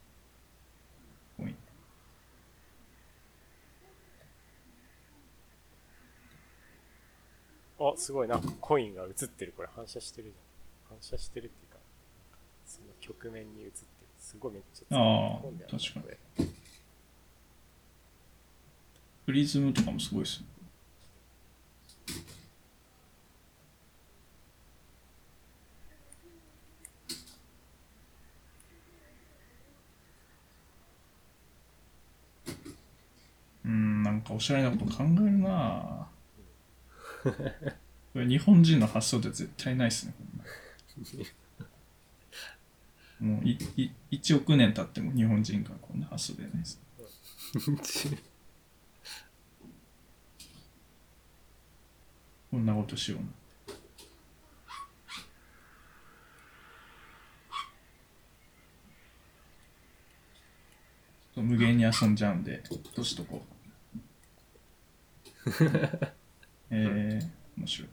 [7.80, 8.40] あ、すごいな。
[8.60, 9.54] コインが映ってる。
[9.56, 10.98] これ反射してるじゃん。
[10.98, 11.78] 反射してるっていうか、
[12.66, 13.97] その局面に映ってる。
[14.18, 15.40] すごいめっちゃああ
[15.70, 16.00] 確か
[16.40, 16.48] に
[19.26, 20.46] プリズムとかもすごいですね。
[33.66, 37.30] うん、なんかおしゃれなこと考えるなぁ
[38.14, 40.14] これ日本人の発想で絶対ないっすね。
[43.20, 46.80] もういい1億年経っても日本人がこんな発想でないです。
[52.50, 53.26] こんなことしような。
[61.42, 63.42] 無限に遊んじゃうんで、落としとこ
[65.46, 65.50] う。
[66.70, 67.88] えー、面白い。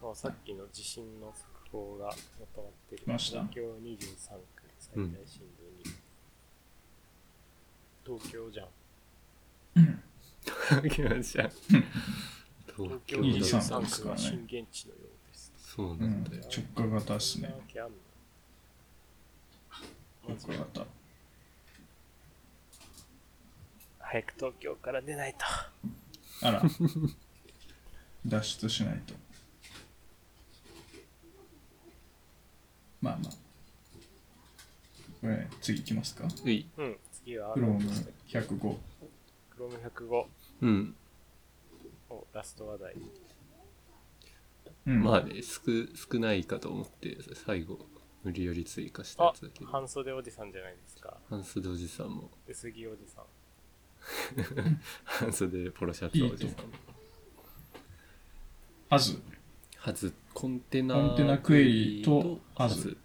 [0.00, 1.32] もうさっきの地震の
[1.76, 2.12] 速報がま
[2.54, 3.02] とまってる。
[3.02, 3.66] 来ました東京23
[4.56, 5.64] 区最大震度
[8.14, 8.18] 2。
[8.18, 8.68] 東京じゃん。
[10.88, 11.54] 来ました東
[12.76, 15.52] 東京23 23ですからね区は震源地のようです。
[15.58, 17.90] そううん、なんだよ、直下型っすね直
[20.38, 20.86] 下型。
[23.98, 25.44] 早く東京から出ないと。
[26.46, 26.62] あら。
[28.24, 29.14] 脱出しないと。
[33.06, 33.32] まあまあ。
[35.20, 36.24] これ、次行きますか。
[36.44, 37.78] ういうん、次は、クローム
[38.28, 38.58] 105。
[38.58, 40.24] クローム105
[40.62, 40.96] うん
[42.10, 42.94] をラスト話題。
[44.86, 45.62] うん、まあね少
[46.12, 47.80] 少ないかと思って最後
[48.22, 51.16] 無理やり追加したやあつだけど、半袖おじさんじゃないですか。
[51.28, 53.24] 半袖おじさんも薄着おじさん。
[55.04, 56.72] 半袖ポロシャツおじさんも
[58.88, 59.20] はず。
[59.86, 60.12] はず。
[60.34, 62.96] コンテナコンテナクエリとはず。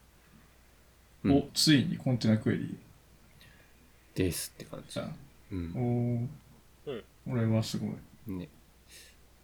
[1.23, 1.37] うん。
[1.37, 2.75] お、ついにコンテナクエリ。
[4.15, 4.95] ですって感じ。
[4.95, 5.09] じゃあ、
[5.51, 6.27] うん。
[6.87, 6.91] おー。
[6.91, 7.03] うん。
[7.29, 8.31] これはすごい。
[8.31, 8.49] ね。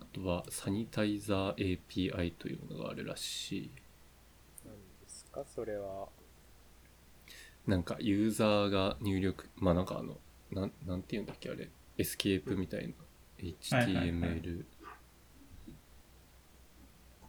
[0.01, 3.71] あとはサニタイザー API というのがあるらしい。
[4.65, 5.45] 何ですか？
[5.45, 6.07] それは。
[7.67, 10.17] なんかユーザーが入力まあなんかあの
[10.51, 11.69] なんなんていうんだっけあれ。
[11.99, 12.93] エスケープみたいな。
[13.77, 14.09] はいはいはい。
[14.09, 14.65] HTML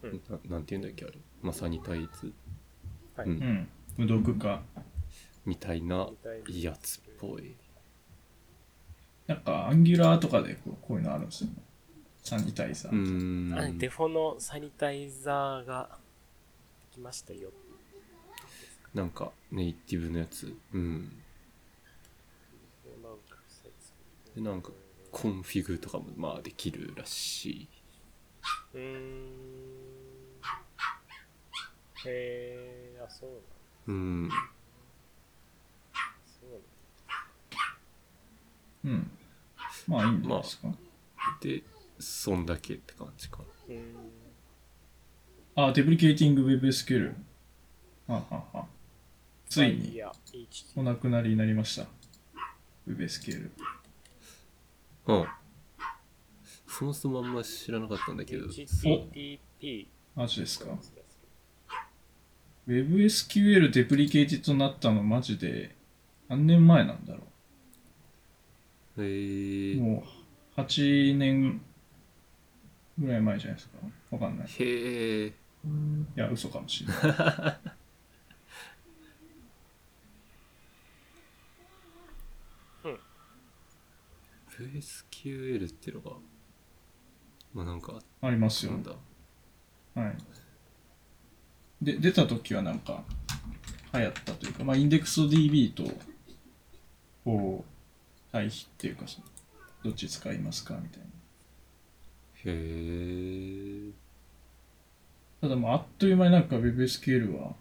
[0.02, 2.32] うんななんていうんだっけあれまあサニタイズ
[3.16, 3.28] はい。
[3.28, 3.68] うんうん。
[3.96, 4.62] 無毒化。
[5.44, 6.08] みたいな
[6.46, 7.56] やつっぽい
[9.26, 11.54] なんか、 Angular とかでこうこういうのあるんですよね。
[12.22, 12.92] サニタイザー。
[12.92, 15.88] うーんあデフォのサニタイザーが
[16.80, 17.50] できましたよ。
[18.94, 21.22] なんかネイティブのやつうん
[24.34, 24.70] でなんか
[25.10, 27.68] コンフィグとかもまあできるらしい
[28.74, 29.87] うーん。
[32.06, 33.30] へえ、あ、そう
[33.88, 34.30] うん
[36.26, 36.60] そう
[38.84, 39.10] うん。
[39.86, 40.68] まあいいんじゃないですか。
[41.40, 41.62] で
[41.98, 43.40] そんだけって感じか。
[45.56, 47.14] あ、デプリケーティング WebSQL。
[48.06, 48.66] ははは。
[49.48, 50.12] ついにいや、
[50.76, 51.86] お亡くなりになりました。
[52.86, 53.50] WebSQL。
[55.06, 55.26] うん
[56.66, 60.97] そもそもあんま知らなかったんだけど HTTP マジですかそうですけ
[62.68, 65.74] WebSQL デプリケーティとなったのマジで
[66.28, 67.20] 何年前なんだろ
[69.02, 69.80] へえう。
[69.80, 70.04] も
[70.56, 71.62] う8年
[72.98, 73.78] ぐらい前じゃないですか。
[74.10, 74.46] わかんない。
[74.46, 75.32] いへえ
[76.14, 77.72] や、嘘かもしれない。
[84.50, 86.16] VSQL っていうのが
[87.54, 88.82] まあなんかありますよなん。
[88.82, 88.90] だ
[89.94, 90.16] はい。
[91.80, 93.04] で、出た時はなんか
[93.94, 95.84] 流行ったというか、まあ、インデックス DB と、
[97.24, 99.26] こう、対比っていうかその、
[99.84, 101.06] どっち使いますかみたいな。
[102.44, 103.90] へえ
[105.40, 107.54] ただもうあっという間になんか WebSQL は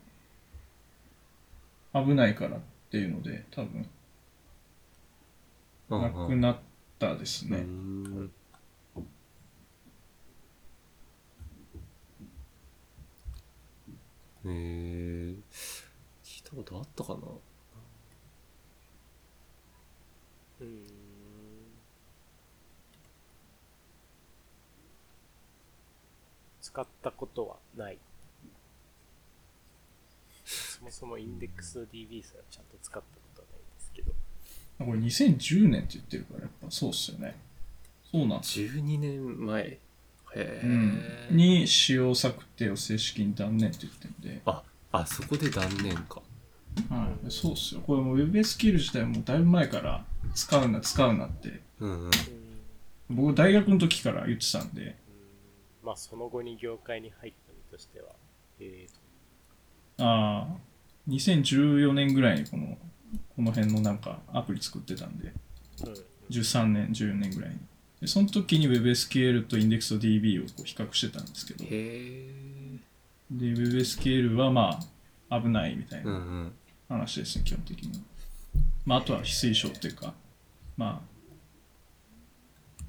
[1.93, 2.59] 危ないからっ
[2.91, 3.87] ていうので、多分
[5.89, 6.57] なくなっ
[6.99, 7.59] たですね。
[7.59, 8.31] ん
[14.51, 15.35] へえ
[16.23, 17.19] 聞いたことあったかな？
[17.21, 17.41] ど。
[20.61, 20.87] うーん。
[26.61, 27.97] 使ったことはない。
[30.45, 33.05] そもそもインデックス DB すらちゃんと使ったこ
[33.35, 34.13] とはないんですけど。
[34.79, 37.35] これ2010年って言ってるから、やっぱそうっすよね。
[38.11, 38.69] そうなんですよ。
[38.69, 39.79] 12年前
[40.37, 46.21] へえ、うん、に使用策定を正式に断念って言ってるんで、ああそこで断念か。
[46.89, 47.81] はい、そうっすよ。
[47.81, 50.05] これもう WebSQL 自体もだいぶ前から
[50.35, 52.07] 使うな、使うなって、うんうん。
[52.07, 52.11] うーん。
[53.09, 54.95] 僕大学の時から言ってたんで、ん。
[55.83, 58.09] まあ、その後に業界に入った身としては、
[58.59, 60.57] えーと、ああ、
[61.09, 62.77] 2014年ぐらいにこの、
[63.35, 65.33] この辺のなんかアプリ作ってたんで、
[65.85, 65.93] うん。
[66.29, 67.57] 13年、14年ぐらいに。
[68.01, 71.65] でその時に WebSQL と IndexedDB をこう比較してたんですけど、
[73.31, 74.79] で、WebSQL はま
[75.29, 76.17] あ危ないみたいうんう
[76.89, 78.03] なん話ですね、基本的に。
[78.85, 80.13] まああとは非推奨っていうか、
[80.77, 81.07] まあ、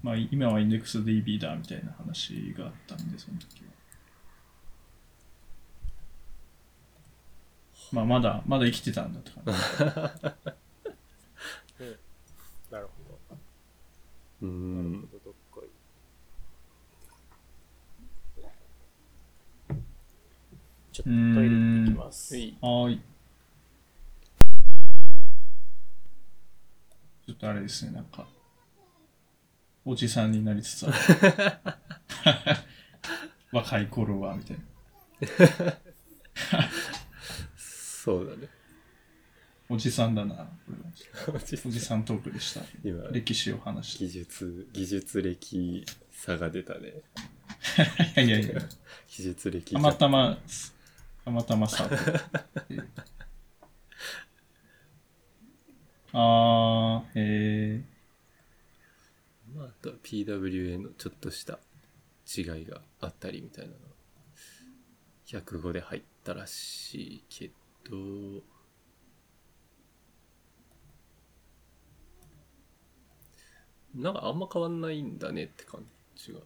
[0.02, 3.68] まあ今は IndexedDB だみたいな話があったんで、その時は。
[7.90, 9.52] まあまだ、まだ生きてたんだって感じ。
[12.70, 12.92] なるほ
[13.30, 13.38] ど。
[14.40, 15.68] うなるんほど、どっこい。
[20.92, 22.34] ちょっとトイレ行ってきます。
[22.34, 23.00] はい。
[27.26, 28.26] ちょっとあれですね、なんか、
[29.84, 30.96] おじさんになりつつある。
[33.52, 34.62] 若い頃は、みたいな。
[37.56, 38.57] そうだね
[39.70, 41.34] おじさんだな、これは。
[41.34, 42.62] おじ技さんトークでした。
[43.12, 44.06] 歴史を話して。
[44.08, 47.02] 術技術歴差が出たね
[48.16, 48.60] いやいやいや、
[49.08, 50.38] 技術歴たまたま、
[51.24, 51.88] たまたまさ。
[56.12, 57.18] あー、
[57.76, 57.84] へ
[59.54, 61.58] まあ、あとは PWA のちょっとした
[62.26, 63.78] 違いがあったりみたいなの
[65.26, 67.50] 105で入ったらしいけ
[67.90, 68.42] ど
[73.94, 75.84] なんかあんま変わんないんだねって感
[76.14, 76.40] じが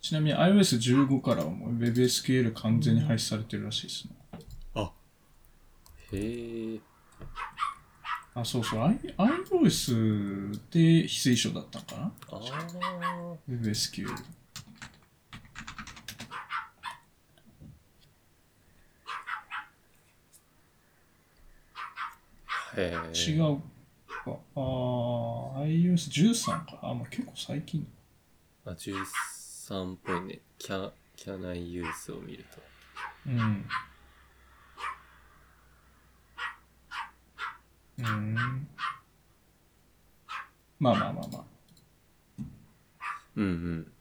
[0.00, 4.16] ちなみに iOS15 からはもう WebSQL 完全に廃止されてるらしいですね。
[6.12, 6.80] へえ。
[8.34, 8.80] あ、そうそう。
[8.82, 13.36] I、iOS で非推奨だったのかなああ。
[13.50, 14.14] ?WebSQL。
[22.82, 23.60] 違う
[24.24, 24.38] か。
[24.54, 26.78] あー、iOS13 か。
[26.82, 27.86] あ、まあ、結構最近。
[28.64, 30.40] あ、13っぽいね。
[30.58, 32.60] キャ、キャナイユースを見ると。
[33.26, 33.68] うん。
[37.98, 38.34] うん。
[40.78, 41.46] まあまあまあま
[43.36, 43.92] うん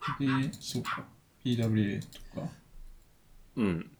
[0.00, 0.16] あ。
[0.18, 0.26] で、
[0.60, 1.04] そうか。
[1.44, 2.48] PWA とか。
[3.56, 3.66] うん。
[3.66, 3.90] うん。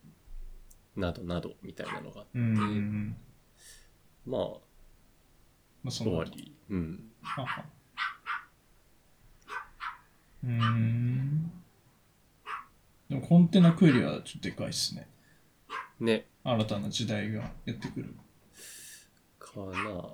[0.97, 3.17] などなどみたいなのがあって、うんうんうん。
[4.29, 4.41] まあ、
[5.83, 6.55] まあ、その終わり。
[6.69, 7.11] うん。
[7.23, 7.65] はは
[10.45, 11.51] うーん。
[13.09, 15.09] でもコンテナクエリはちょっとでかいっすね。
[15.99, 18.15] ね、新たな時代がやってくる。
[19.39, 20.05] かな。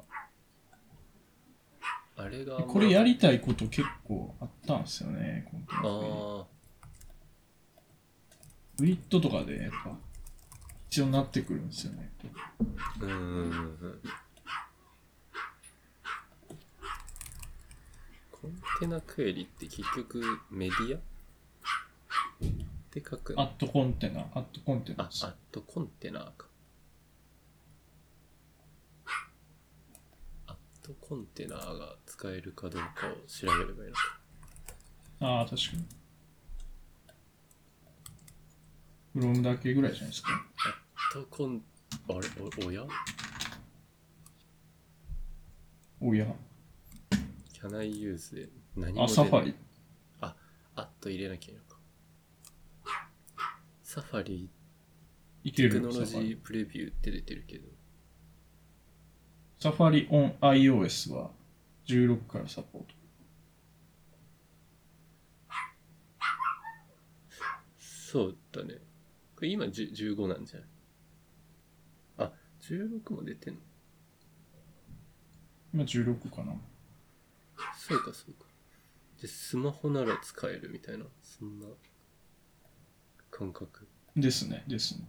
[2.17, 5.97] あれが、これやりたいこと結構あったんですよね、コンテナクエリ。
[5.97, 6.45] あ
[8.77, 9.97] グリッドとかでやっぱ
[10.95, 12.09] 必要になってくるんですよね。
[13.03, 14.01] あ、うん。
[18.31, 20.23] コンテナクエリって結局
[20.53, 20.99] メディア？
[20.99, 21.01] っ
[22.93, 26.47] て書くのアットコンテナ、アットコンテナあ、アットコンテナか。
[30.47, 34.21] アットコンテナが使えるかどうかを調べればいいのか。
[35.19, 35.85] ああ、確かに。
[39.13, 40.29] フロムだけぐらいじゃないですか。
[41.13, 41.63] アットコン、
[42.09, 42.19] あれ
[42.65, 42.83] お、おや？
[46.01, 46.27] おや
[47.53, 49.55] ？Can I use で何もあ、サファリ。
[50.21, 50.35] あ、
[50.77, 51.79] アット入れなきゃいいのか。
[53.83, 54.51] サファリ
[55.45, 57.69] いけるテクノロジサファリープレビューって出てるけど。
[59.61, 61.31] サファリ on iOS は
[61.87, 62.89] 16からサポート。
[67.79, 68.75] そうだね。
[69.37, 70.69] これ今10 15なんじゃない？
[70.69, 70.74] あ、
[72.69, 73.61] 16も出てんの？
[75.75, 76.55] 今16かな。
[77.77, 78.47] そうかそうか。
[79.21, 81.67] で、スマホなら使えるみたいな、そんな
[83.31, 83.87] 感覚。
[84.17, 85.09] ですね、ですね。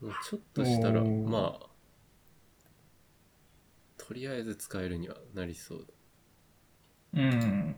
[0.00, 1.66] まあ、ちょっとしたら、まあ、
[3.98, 5.86] とりあえず使えるにはなりそう
[7.14, 7.20] だ。
[7.20, 7.76] うん。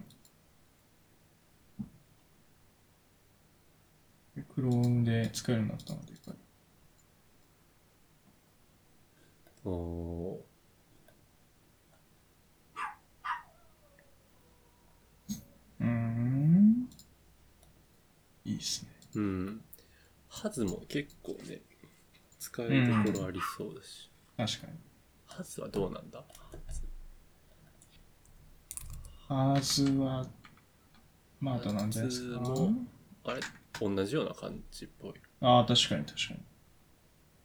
[4.54, 6.12] クロームで使えるようになったので。
[9.64, 10.38] おー
[15.80, 16.88] うーん。
[18.44, 18.90] いいっすね。
[19.14, 19.64] うん。
[20.28, 21.60] ハズも結構ね、
[22.40, 24.10] 使えるところありそうだし。
[24.36, 24.78] 確かに。
[25.26, 26.24] ハズはどうなんだ？
[29.28, 30.26] ハーズは、
[31.38, 32.40] まだなんじゃないですか？
[33.26, 33.40] あれ？
[33.82, 35.14] 同じような感じっぽい。
[35.40, 36.40] ああ、確かに確かに。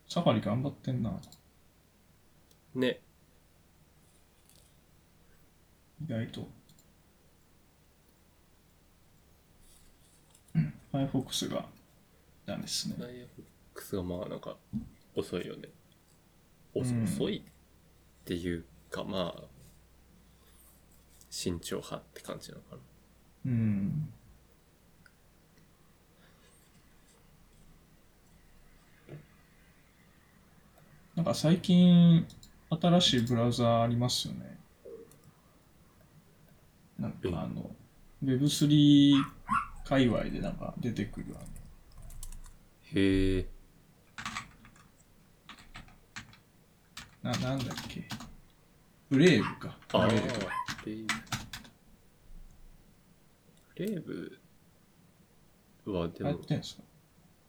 [0.07, 1.19] サファリ頑張ってんな。
[2.75, 3.01] ね。
[6.01, 6.47] 意外と。
[10.55, 10.73] うん。
[10.93, 11.65] Firefox が
[12.45, 12.95] ダメですね。
[13.75, 14.55] Firefox がまあなんか
[15.15, 15.69] 遅いよね。
[16.75, 19.43] おうん遅いっていうかまあ、
[21.29, 22.81] 慎重派って感じなのかな。
[23.45, 24.13] うん。
[31.17, 32.27] なんか最近、
[32.69, 34.59] 新しいブラウザありますよね。
[36.99, 37.75] なんかえあの、
[38.23, 39.15] Web3
[39.83, 41.45] 界隈でなんか出てくるあの
[42.93, 43.47] へえ。
[47.23, 48.07] な、なんだっけ？
[49.09, 49.75] ブレイブか。
[49.91, 50.29] ブああ、レレイブ。
[50.29, 50.35] ー
[50.85, 51.17] ブ。
[53.75, 54.03] レー
[55.83, 56.39] ブはでも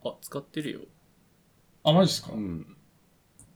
[0.04, 0.80] あ、使ってるよ。
[1.84, 2.77] あ、マジっすか、うん。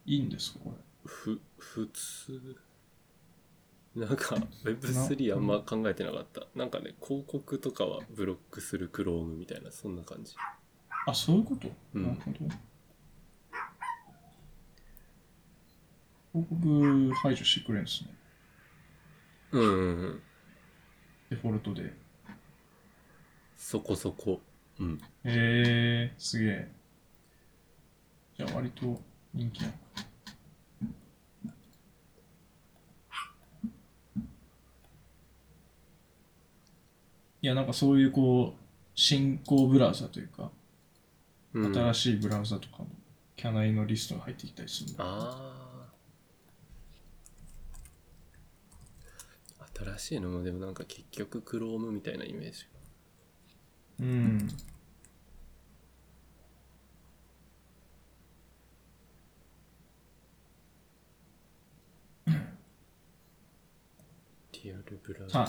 [0.05, 0.77] いいんですかこれ？
[1.05, 2.57] ふ、普通？
[3.95, 6.47] なんか、Web3 あんま考えてなかった。
[6.55, 10.33] なんかね、広告とかはブロックする Chrome みたいな、そんな感じ。
[11.05, 12.37] あ、そういうこと、うんなるほど。
[16.33, 18.09] 広告排除してくれるんですね。
[19.51, 20.21] うんうんうん。
[21.29, 21.93] デフォルトで。
[23.55, 24.41] そこそこ。
[24.79, 24.99] うん。
[25.23, 26.71] へえー、すげえ。
[28.37, 28.99] じゃあ割と
[29.33, 29.73] 人気なの。
[37.41, 38.59] いやなんかそういうこう
[38.95, 40.49] 新興ブラウザというか、
[41.53, 41.73] うん。
[41.73, 42.87] 新しいブラウザとかも
[43.35, 45.03] キャナイのリストが入ってきたりするんだ。
[45.05, 45.53] あ
[49.75, 52.65] 新しいのもでもなんか結局 Chrome みたいなイメージ。
[53.99, 54.47] うん。
[65.03, 65.45] ブラウさ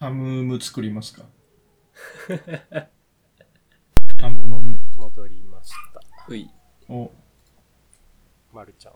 [0.00, 1.22] ザハムム作りますか？
[4.20, 4.78] ハムム。
[4.96, 6.00] 戻りました。
[6.28, 6.50] うい。
[6.88, 7.10] を、
[8.52, 8.94] まるちゃん。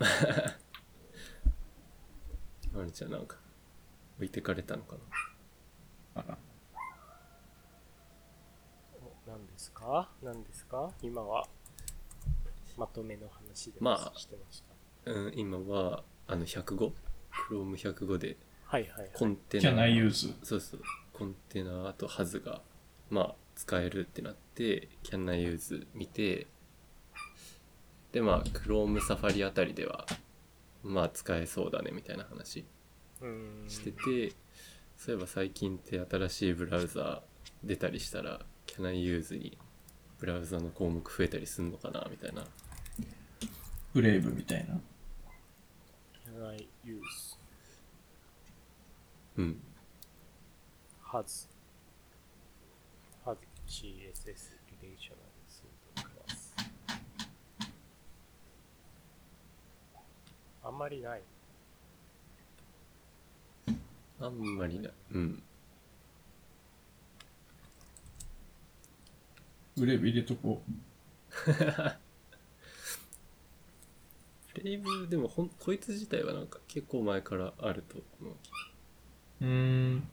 [2.72, 3.36] まるちゃんなんか
[4.16, 4.96] 置いてかれたのか
[6.14, 6.22] な？
[6.22, 6.38] あら、
[9.00, 10.10] お何ですか？
[10.22, 10.92] 何ですか？
[11.02, 11.46] 今は、
[12.76, 14.70] まとめの話でまあしてました。
[15.12, 19.10] うん今はあの 105Chrome105 ではいはいはい。
[19.14, 20.34] コンテナキャナイユーズ。
[20.44, 20.80] そうそう
[21.12, 22.62] コンテナとハズが
[23.10, 26.46] まあ使えるってなってキャンナイユーズ見て
[28.12, 30.06] でまあ Chrome サファリあたりでは
[30.84, 32.64] まあ使えそうだねみたいな話。
[33.68, 34.32] してて
[34.96, 37.22] そういえば最近って新しいブラウザ
[37.62, 39.58] 出たりしたらキャナイユーズに
[40.18, 42.44] ブラウザの項目増えたりすんのかなみたいな
[43.92, 44.80] ブレイブみたいな。
[46.40, 47.36] Can I use
[49.36, 49.60] うん
[51.12, 51.46] has
[53.26, 53.36] has
[53.68, 56.54] CSS relational suite class
[60.64, 61.22] あんまりない。
[64.20, 65.42] あんまりないうん
[69.76, 70.70] ブレイブ入れとこう
[74.54, 78.34] プレイブでもほんこいつ自体はなんか結構前からあると思う
[79.40, 79.44] う。
[79.44, 80.08] うーん。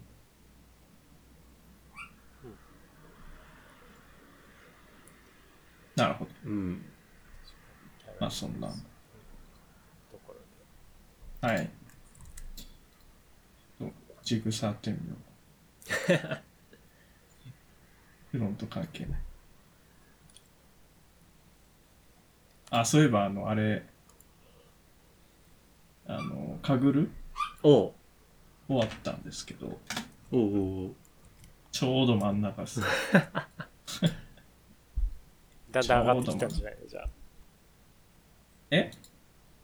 [5.95, 6.31] なるほど。
[6.45, 6.85] うん
[8.19, 8.68] まあそんな。
[11.41, 11.69] はい。
[13.80, 13.91] と
[14.23, 15.18] ジグ触ってみよう。
[18.31, 19.19] フロント関係ない。
[22.69, 23.85] あ、そういえば、あの、あれ、
[26.07, 27.09] あの、カグル
[27.63, 27.93] おう
[28.67, 29.67] 終わったんですけど、
[30.31, 30.95] おうおうおう
[31.71, 32.81] ちょうど真ん中です。
[35.71, 36.88] だんだん上がってきたんじゃないの？
[36.88, 37.07] じゃあ。
[38.71, 38.91] え？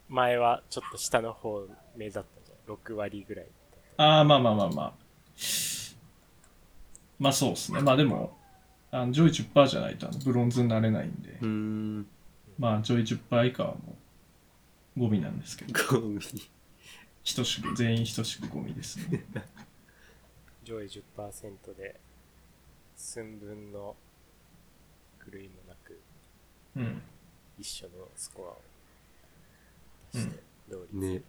[0.08, 1.66] 前はちょっと下の方
[1.96, 3.46] 目立ったんじゃない ?6 割ぐらい。
[3.96, 4.92] ああ、まあまあまあまあ。
[7.18, 7.80] まあそうですね。
[7.80, 8.36] まあでも、
[8.90, 12.06] あの上位10%じゃないとあのブロンズになれないんで、うーん
[12.58, 13.94] まあ上位10%以下はもう
[14.96, 19.24] ゴミなんですけど、ゴミ等しく、全員等しくゴミですね。
[20.62, 22.00] 上位10%で
[22.96, 23.96] 寸分の
[25.24, 26.00] 狂いもなく
[26.76, 27.02] うん。
[27.58, 28.60] 一緒のスコアを
[30.12, 31.22] 出して、同率ね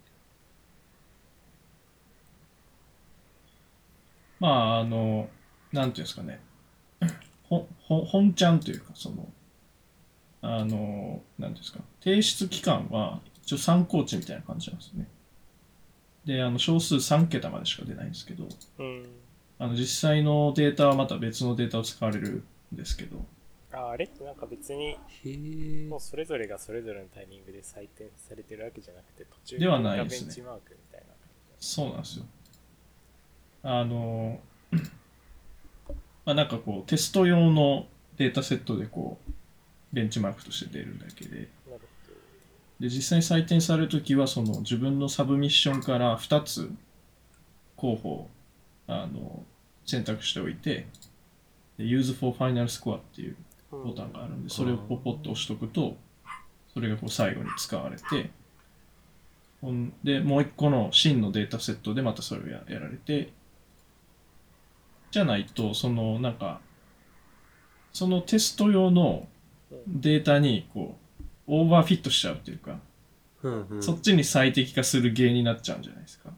[4.39, 5.29] まあ、あの、
[5.71, 6.39] なんていうんですかね。
[7.43, 9.31] ほ、ほ、本ちゃんというか、その、
[10.41, 11.79] あの、なんていうんですか。
[12.01, 15.07] 提出期間は、一応参考値みたいな感じなんですね。
[16.25, 18.47] で、あの、小数3桁までしか出ないんですけど、
[18.79, 19.05] うん。
[19.59, 22.43] あの、実際のデータはまた別のデータを使われる
[22.73, 23.23] んですけど、
[23.71, 31.07] ああれってなんか別にへえもうそれぞれがそれぞれのタイミングで採点されてるわけじゃなくて途中ではないですねベンチマークみたいな。
[31.59, 32.25] そうなんですよ。
[33.63, 34.39] あの、
[36.25, 39.31] まあなんかこう、テスト用のデータセットでこう、
[39.93, 41.49] ベンチマークとして出るだけで、
[42.79, 46.69] で、実際に採点されるときは、その自分のサブミッションから2つ
[47.75, 48.29] 候補を
[48.87, 49.43] あの
[49.85, 50.87] 選択しておいて、
[51.77, 53.35] で Use for Final Score っていう
[53.71, 53.77] ど。
[53.79, 55.95] ボタンがあるんで、それをポポッと押しとくと、
[56.73, 58.29] それがこう最後に使われて、
[59.61, 63.31] ほんで、もう一個の真のデータセットでまたそれをややられて、
[65.11, 66.61] じゃないと、そのなんか、
[67.93, 69.27] そのテスト用の
[69.87, 71.04] データにこう、
[71.47, 72.79] オーバーフィットしちゃうっていうか、
[73.43, 73.83] うんうん。
[73.83, 76.31] そっちに最適化する原因になっちゃうんじゃないですか。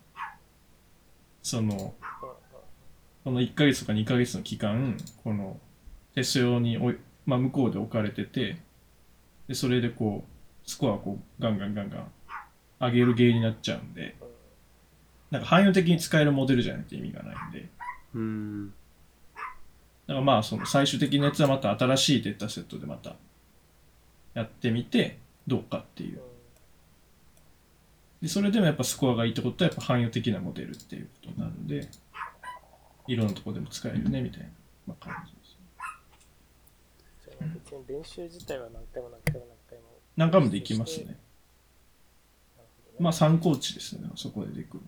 [1.41, 1.93] その、
[3.23, 5.59] この1ヶ月とか2ヶ月の期間、この
[6.15, 8.57] テスト用におい、まあ、向こうで置かれてて、
[9.47, 12.11] で、それでこう、スコアをこう、ガンガンガンガン
[12.79, 14.15] 上げる原因になっちゃうんで、
[15.31, 17.69] なんか汎用的に使えるモデルじゃないと意味がないんで、
[18.13, 18.73] うーん。
[20.07, 23.15] だからまあ、その最終的なやつはまた新しいデータセットでまた
[24.37, 26.19] やってみて、どうかっていう
[28.21, 31.87] でそれでもやっぱスコアがいいってことはやっぱ汎用的なモデルっていうことになるんで、
[33.07, 34.47] いろんなところでも使えるねみたいな、
[34.87, 35.57] まあ、感じです。
[37.25, 39.85] じゃあ別に練習自体は何回も何回も何回も。
[40.15, 41.05] 何回もできますね。
[41.05, 41.17] ね
[42.99, 44.81] まあ参考値ですね、そこでできる。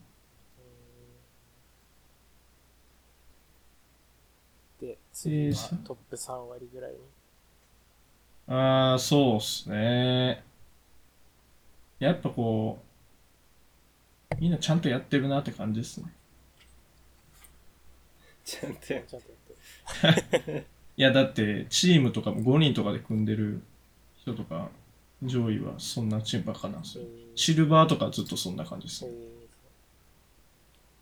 [4.82, 6.98] で、次はさトップ3割ぐらいに。
[8.50, 10.44] ああ、そうっすね。
[12.00, 16.12] やっぱこう、みんなちゃんとやってるなって感じですね。
[18.44, 19.38] ちゃんとやちゃんとやっ
[20.46, 20.66] てる。
[20.98, 23.62] いや、だって、チームとかも5人とかで組んでる
[24.18, 24.70] 人とか、
[25.24, 27.06] 上位はそんなチームばっかなんですよ。
[27.36, 29.12] シルバーとかずっとそんな感じですね。
[29.12, 29.50] えー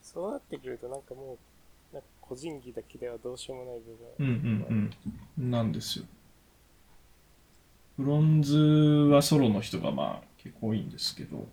[0.01, 1.37] そうなってくるとなんかも
[1.91, 4.07] う、なんか個人技だけではどうしようもない部分。
[4.19, 4.91] うんうん
[5.37, 5.51] うん。
[5.51, 6.05] なんですよ。
[7.97, 11.47] ブロンズはソロの人がまあ結構多いんですけど、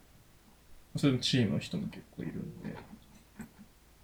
[0.96, 2.76] それもチームの人も結構いるんで。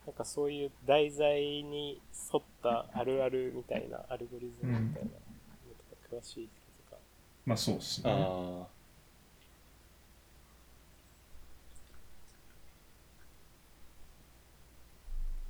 [0.06, 2.00] なんかそういう題材に
[2.32, 5.14] 沿ったあるあるみたいな、アルゴリズムみたいなの
[6.10, 6.50] とか詳しい人
[6.90, 7.00] とか。
[7.44, 8.10] まあそうっすね。
[8.10, 8.66] あ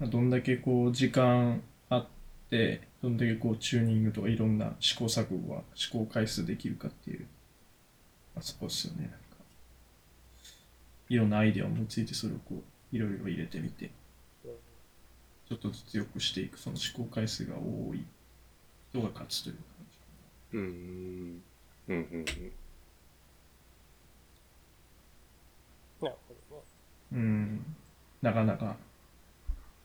[0.06, 2.06] どんだけこう時間あっ
[2.48, 7.20] て、どんだけこうチューニングとかいろんな試行錯誤は試行回数できるかっていう、
[8.34, 9.02] まあ、そこっすよね。
[9.02, 9.16] なんか
[11.08, 12.62] いろんなアイデアを思いついてそれをこ
[12.92, 13.90] ういろいろ入れてみて、
[14.44, 14.50] うん
[15.48, 18.04] ちょっとずつ良くしていく、その試行回数が多い
[18.90, 19.64] 人が勝つという感
[20.52, 20.56] じ。
[20.56, 21.42] ーうん
[21.88, 22.24] うんうんうん
[26.00, 26.62] なるほどね。
[27.12, 27.76] うん、
[28.22, 28.76] なかなか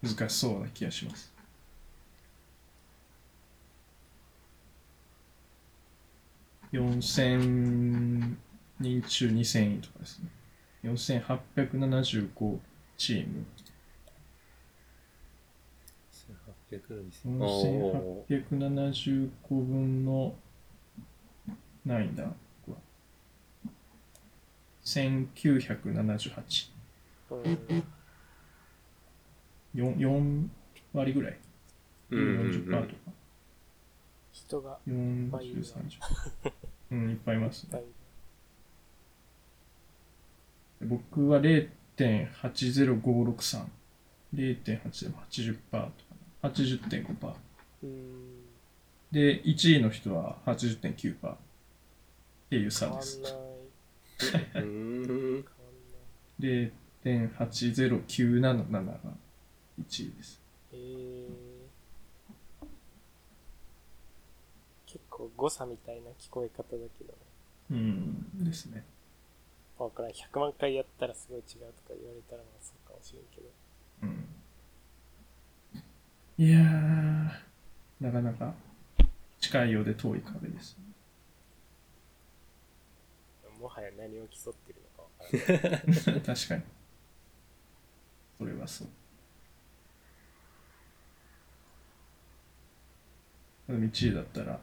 [0.03, 1.35] 難しそうな気がします。
[6.71, 8.35] 4000
[8.79, 10.29] 人中2000位とかですね。
[10.83, 12.59] 4875
[12.97, 13.45] チーム。
[16.71, 20.35] 1800のおー4875分の、
[21.85, 22.33] ないんだ、こ
[22.67, 22.77] こは。
[24.83, 26.71] 1978。
[27.31, 27.83] うん。
[29.75, 30.47] 4, 4
[30.93, 31.37] 割ぐらい？
[32.11, 33.14] うんうんう40%とかん。
[34.47, 35.73] 人が40、ぱいいるな30。
[36.91, 37.81] うん、いっぱいいますね。
[40.81, 43.65] 僕は0.80563。
[44.34, 45.91] 0.8でも80%とか、
[46.43, 47.34] 80.5%。
[47.84, 48.41] うん。
[49.11, 51.38] で、1位の人は80.9%っ
[52.49, 53.22] ていう差です。
[53.22, 53.31] ない。
[53.31, 55.45] うーん変わん
[56.49, 56.72] ない。
[57.05, 58.81] 0.80977が
[59.81, 60.41] 1位です。
[60.73, 61.14] えー、
[65.15, 67.19] 結構誤差みたいな聞こえ方だけどね。
[67.71, 68.83] うん、ですね。
[69.79, 70.11] わからん。
[70.11, 73.47] 100万回やったらすごい違うとか言われたらまあそうかもしれんけど。
[74.03, 74.27] うん。
[76.45, 78.53] いやー、なかなか
[79.39, 80.77] 近いようで遠い壁です。
[83.61, 85.77] もはや何を競ってるのかわからな
[86.17, 86.21] い。
[86.21, 86.63] 確かに。
[88.37, 88.87] それはそう。
[93.67, 94.59] でも1位だったら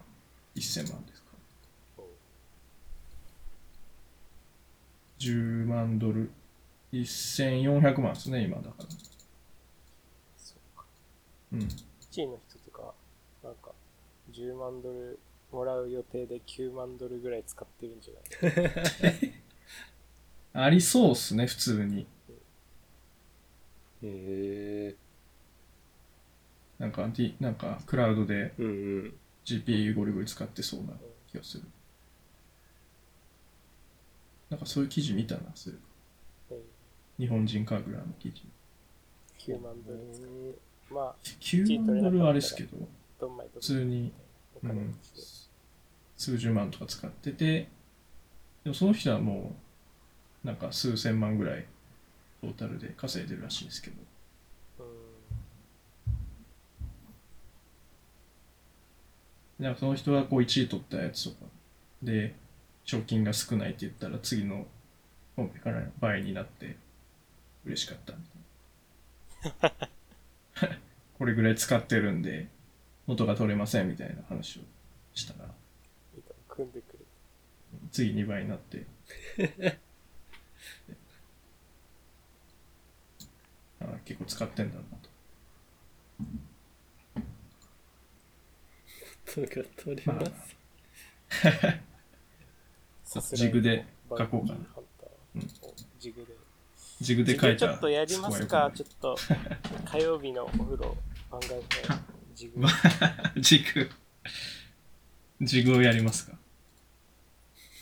[0.61, 1.29] 1000万ですか？
[1.99, 2.07] おう
[5.19, 6.31] 10万ドル。
[6.93, 8.85] 1400万ですね、今だから。
[10.37, 10.85] そうか。
[11.53, 11.61] うん。
[11.61, 11.69] 1
[12.23, 12.93] 位の人とか、
[13.43, 13.71] なんか、
[14.33, 15.19] 10万ドル
[15.51, 19.33] もらう予定で9万ドルぐらい使ってるんじゃない？
[20.67, 22.07] ありそうっすね、普通に。
[24.03, 24.97] へえ
[26.79, 27.09] なんか、
[27.41, 29.15] なんか、クラウドでうんうん
[29.45, 30.93] GPU ゴリゴリ使ってそうな
[31.31, 31.65] 気がする。
[34.51, 35.77] なんかそういう記事見たな、そうい
[37.19, 38.43] 日本人カーグラーの記事。
[39.39, 40.59] 9万ドル。
[40.91, 42.77] まあ、9万ドルはあれですけど、
[43.19, 44.13] 普通に、
[44.63, 44.95] おうん。
[46.17, 47.69] 数十万とか使ってて、
[48.65, 49.57] でもその人はも
[50.45, 51.67] う、なんか数千万ぐらい
[52.41, 53.97] トータルで稼いでるらしいですけど、
[59.63, 61.37] なんかその人はこう1位取ったやつとか
[62.03, 62.35] で、
[62.85, 64.67] 賞金が少ないって言ったら次の
[65.37, 66.77] コンペから倍になって
[67.65, 68.19] 嬉しかったみ
[69.63, 69.89] たいな。
[71.17, 72.49] これぐらい使ってるんで
[73.07, 74.63] 元が取れませんみたいな話を
[75.15, 75.49] したら
[76.49, 76.99] 組んでくれ。
[77.93, 78.85] 次2倍になって
[83.81, 84.83] あ結構使ってんだな
[89.35, 89.41] と。
[89.43, 90.31] とか取れます
[93.05, 94.59] さすがにジグで書こうかな
[95.35, 96.37] うんをジグで
[97.01, 99.17] ジグで書いたちょっとやりますか、ちょょっと。
[99.87, 100.97] 火曜日のお風呂、
[101.31, 101.63] 番外編、
[102.35, 102.63] ジグ。
[103.41, 103.91] ジグ。
[105.41, 106.39] ジグをやりますか？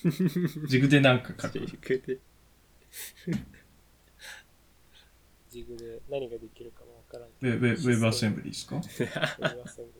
[0.69, 1.67] ジグでなんか書く？
[1.67, 2.19] ジグで。
[5.51, 8.77] ジグで何ができるかもわからんウェウェウェブアセンブリーですか？
[8.77, 10.00] ウェブアセンブ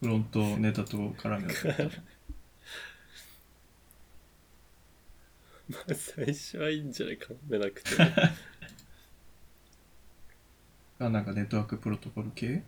[0.00, 1.90] フロントネタと絡めたら。
[5.68, 7.90] まあ最初はいいんじゃないかめなくて。
[11.00, 12.62] あ、なんかネットワークプロトコル系？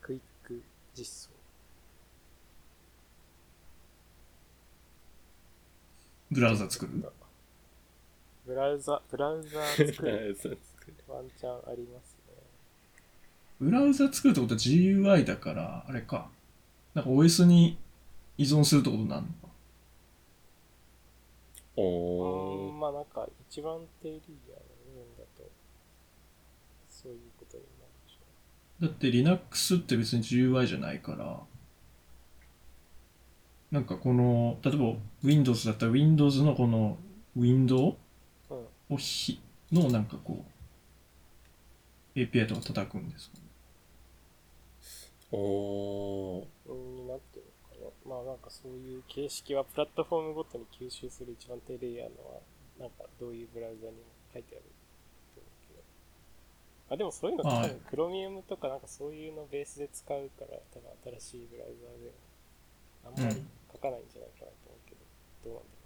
[0.00, 0.62] クイック
[0.94, 1.38] 実装。
[6.30, 7.12] ブラウザ作る？
[8.44, 10.36] ブラウザ、ブラウザ作る
[11.08, 12.17] ワンチャンありますね。
[13.60, 16.28] ブラウザ作るってことは GUI だから、あれか。
[16.94, 17.76] なんか OS に
[18.36, 19.32] 依存するってことになるのか。
[21.76, 22.72] うおー。
[22.74, 25.50] まあなんか一番定理やの部分だと、
[26.88, 31.40] そういうことになるでしょだって Linux って別に GUI じゃないから、
[33.72, 34.94] なんかこの、例えば
[35.24, 36.96] Windows だったら Windows のこの
[37.36, 37.96] ウィンドウ
[38.50, 38.54] う。
[38.54, 38.94] うん。
[38.94, 39.40] をひ
[39.72, 40.44] のなんかこ
[42.16, 43.47] う、API とか叩くんですかね。
[45.32, 46.44] おー。
[46.66, 46.74] うー
[47.04, 47.44] ん、なんていう
[47.80, 48.16] のかな。
[48.16, 52.40] まあなんかそういう形式はプラットフォームごとに吸収する一番低レイヤーのは、
[52.78, 53.98] なんかどういうブラウザにも
[54.32, 54.64] 書いてある
[55.34, 55.82] と思うけど。
[56.94, 62.12] あ、でもそういうの多はい分 Chromium とかなんかそういうのベースで使うから、多分新しいブラウザで
[63.04, 63.42] あんまり
[63.72, 65.00] 書かないんじゃないかなと思うけど、
[65.44, 65.78] どうなんだろ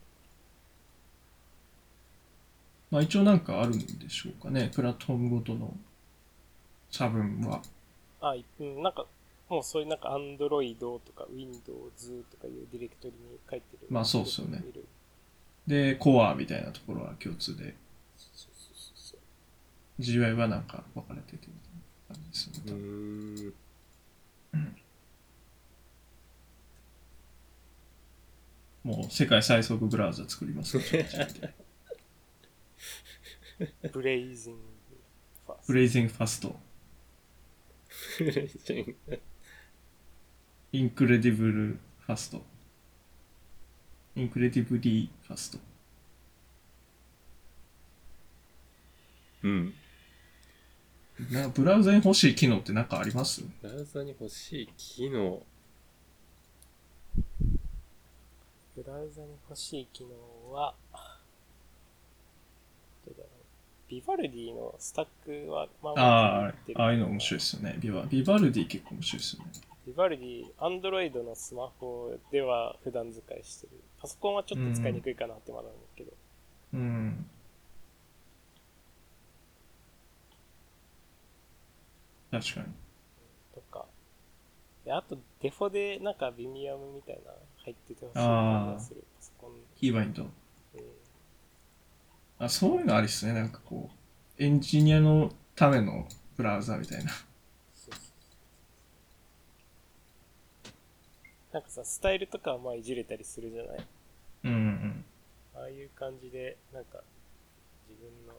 [2.90, 4.70] まあ一応なんかあるんでしょうかね。
[4.74, 5.74] プラットフォームごとの
[6.90, 7.62] 差分は。
[8.20, 8.26] う。
[8.26, 9.06] あ、いうん、なんか、
[9.52, 13.86] もうそういうなんか Android とか Windows とかいうディレクトリに書いてる。
[13.90, 14.64] まあそうっすよね
[15.66, 17.74] で、コアみたいなところは共通で。
[20.00, 21.72] GUI はなんか分かれててみたい
[22.08, 23.52] な感じですよね
[24.54, 24.74] うん。
[28.84, 31.54] もう世界最速ブラウザ作りますね。
[33.92, 34.60] blazing
[35.46, 36.56] fast blazing fast。
[38.16, 38.96] blazing
[40.72, 42.42] incredible fast。
[44.16, 45.58] incredibly fast。
[49.42, 49.74] うん。
[51.30, 53.44] なんかブラウザに欲しい機能って何かあります？
[53.60, 55.42] ブラウザに欲しい機能。
[58.74, 60.74] ブラウザに欲しい機能は、
[63.04, 63.28] どうだろう。
[63.90, 67.76] ビバルディのスタックは、まあまああああいうの面白いですよね。
[67.78, 69.50] ビバビバルディ結構面白いですよね。
[69.86, 73.80] ビバルディ、アンドロイドのスマホでは普段使いしてる。
[74.00, 76.12] パソコンはちょっと使いにくいかなってまだ思うけど。
[76.74, 77.26] うん。
[82.30, 82.66] 確かに。
[83.54, 83.86] とか。
[84.84, 89.04] であと、デフォでなんかビミアムみたいなの入っててほしい感じがする。
[89.18, 89.50] パソコン。
[89.76, 90.22] キーバインド。
[90.22, 90.30] うん
[92.42, 93.32] あ、そういうのありっすね。
[93.34, 97.12] なんかこう、エンジニアのためのブラウザみたいな。
[97.12, 97.22] そう
[97.84, 98.10] そうそ
[100.70, 100.72] う
[101.52, 103.86] なんかさ、スタイルとかはまあいじれたりするじゃない？
[104.44, 105.04] うんうん。
[105.54, 107.02] ああいう感じで、なんか、
[107.88, 108.34] 自分の、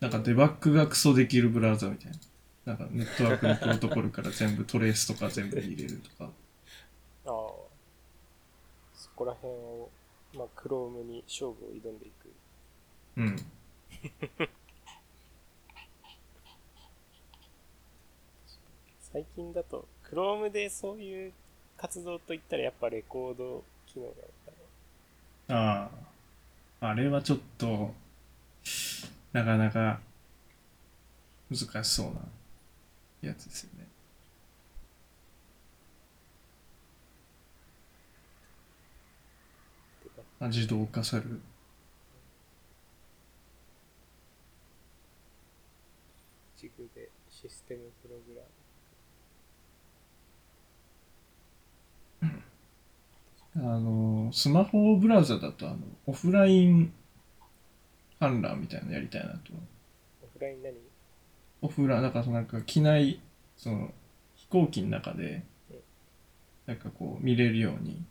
[0.00, 2.18] なんかデバッグがクソできるブラウザみたいな。
[2.64, 6.32] なんかネットワークのプロトコルから全部トレースとか全部入れるとか。
[7.26, 7.32] ああ、
[8.94, 9.90] そこら辺を、
[10.34, 12.32] まあ、クロームに勝負を挑んでいく。
[13.16, 13.36] うん。
[19.00, 21.32] 最近だと、クロームでそういう
[21.76, 24.22] 活動といったらやっぱレコード機能なのか
[25.48, 25.90] あ
[26.80, 26.88] あ。
[26.88, 27.94] あれはちょっと、
[29.32, 30.00] なかなか
[31.50, 32.20] 難しそうな
[33.22, 33.86] やつですよね。
[40.48, 41.40] 自動化される。
[46.58, 48.45] ジグでシステムプログラム。
[53.56, 56.92] あの、スマホブラウザだと、あの、オフライン
[58.20, 59.52] 観覧みたいなのやりたいなと。
[60.22, 60.74] オフライン何？
[61.62, 63.20] オフライン、だからなんか機内、
[63.56, 63.92] その、
[64.34, 65.76] 飛行機の中でうん、
[66.66, 68.04] なんかこう見れるように、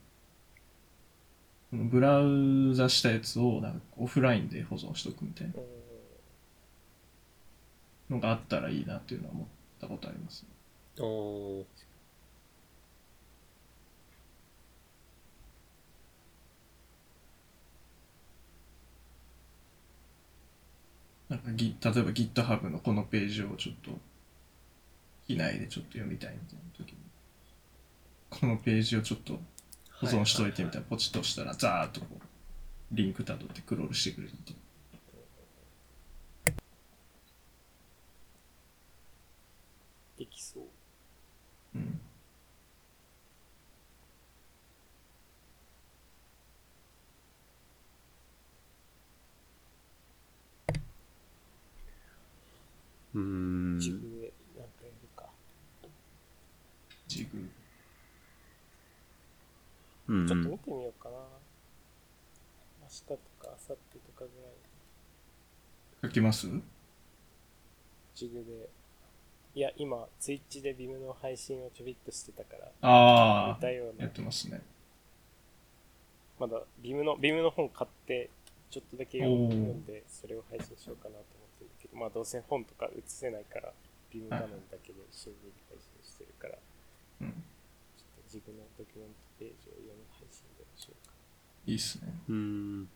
[1.71, 5.53] ブラウザしたやつをなんかオフラインで保存しとくみたいな
[8.09, 8.15] うん。
[8.15, 9.47] のがあったらいいなっていうのは思っ
[9.81, 10.49] たことあります、ね。
[11.03, 21.55] おー。
[21.55, 23.91] ぎ例えば GitHub のこのページをちょっと、
[25.27, 26.97] 機内でちょっと読みたいみたいな時に、
[28.29, 29.39] このページをちょっと
[29.93, 32.23] 保存しといてみたいな、ポチッと押したら、ザーッとこう、
[32.91, 34.61] リンクたどってクロールしてくれるみたいな。
[40.17, 40.63] できそう。
[41.75, 41.99] うん。
[53.15, 53.77] うーん。
[53.77, 55.25] 自分でなんかやるか。
[57.07, 57.49] ジグ。
[60.07, 61.15] うんちょっと見てみようかな。
[62.83, 63.57] 明日とか明後
[63.93, 64.51] 日とかぐらい、
[66.03, 66.47] 書きます？
[68.13, 68.69] ジグで。
[69.55, 74.61] いや、今、ツイッチでビムの配信をちょびっとしてたから、ああ似た、ようなやっ、てますね。
[76.37, 78.29] まだビムの、ビムの本買って、
[78.69, 81.23] ちょっとだけ読んで、それを配信しようかなと
[81.95, 83.71] まあどうせ本とか映せないから、
[84.11, 85.35] ビム画面だけで新聞
[85.69, 86.57] 配信してるから、
[87.21, 87.31] うん。
[87.31, 91.13] ちょっと自分のドキュメントページを読む配信でもしようか。
[91.65, 92.13] いいっすね。
[92.29, 92.89] うーん。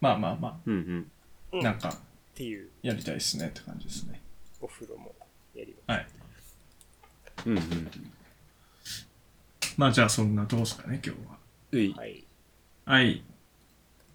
[0.00, 1.10] まあまあまうんうん。
[1.52, 1.94] あ、うんなんか、っ
[2.34, 4.20] ていうやりたいっすねって感じですね。
[4.60, 5.14] お風呂も
[5.54, 6.06] やりまはい。
[7.46, 7.90] うんうん。
[9.76, 11.36] まあじゃあそんなとこですかね、今日は。
[11.72, 11.98] ういす。。
[11.98, 12.24] はい。
[12.84, 13.22] はい。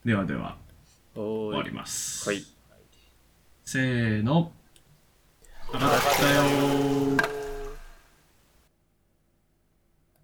[0.06, 0.58] ではでは、
[1.16, 2.30] 終わります。
[2.30, 2.44] はい。
[3.66, 4.52] せーの。
[5.74, 7.37] 上がったよー。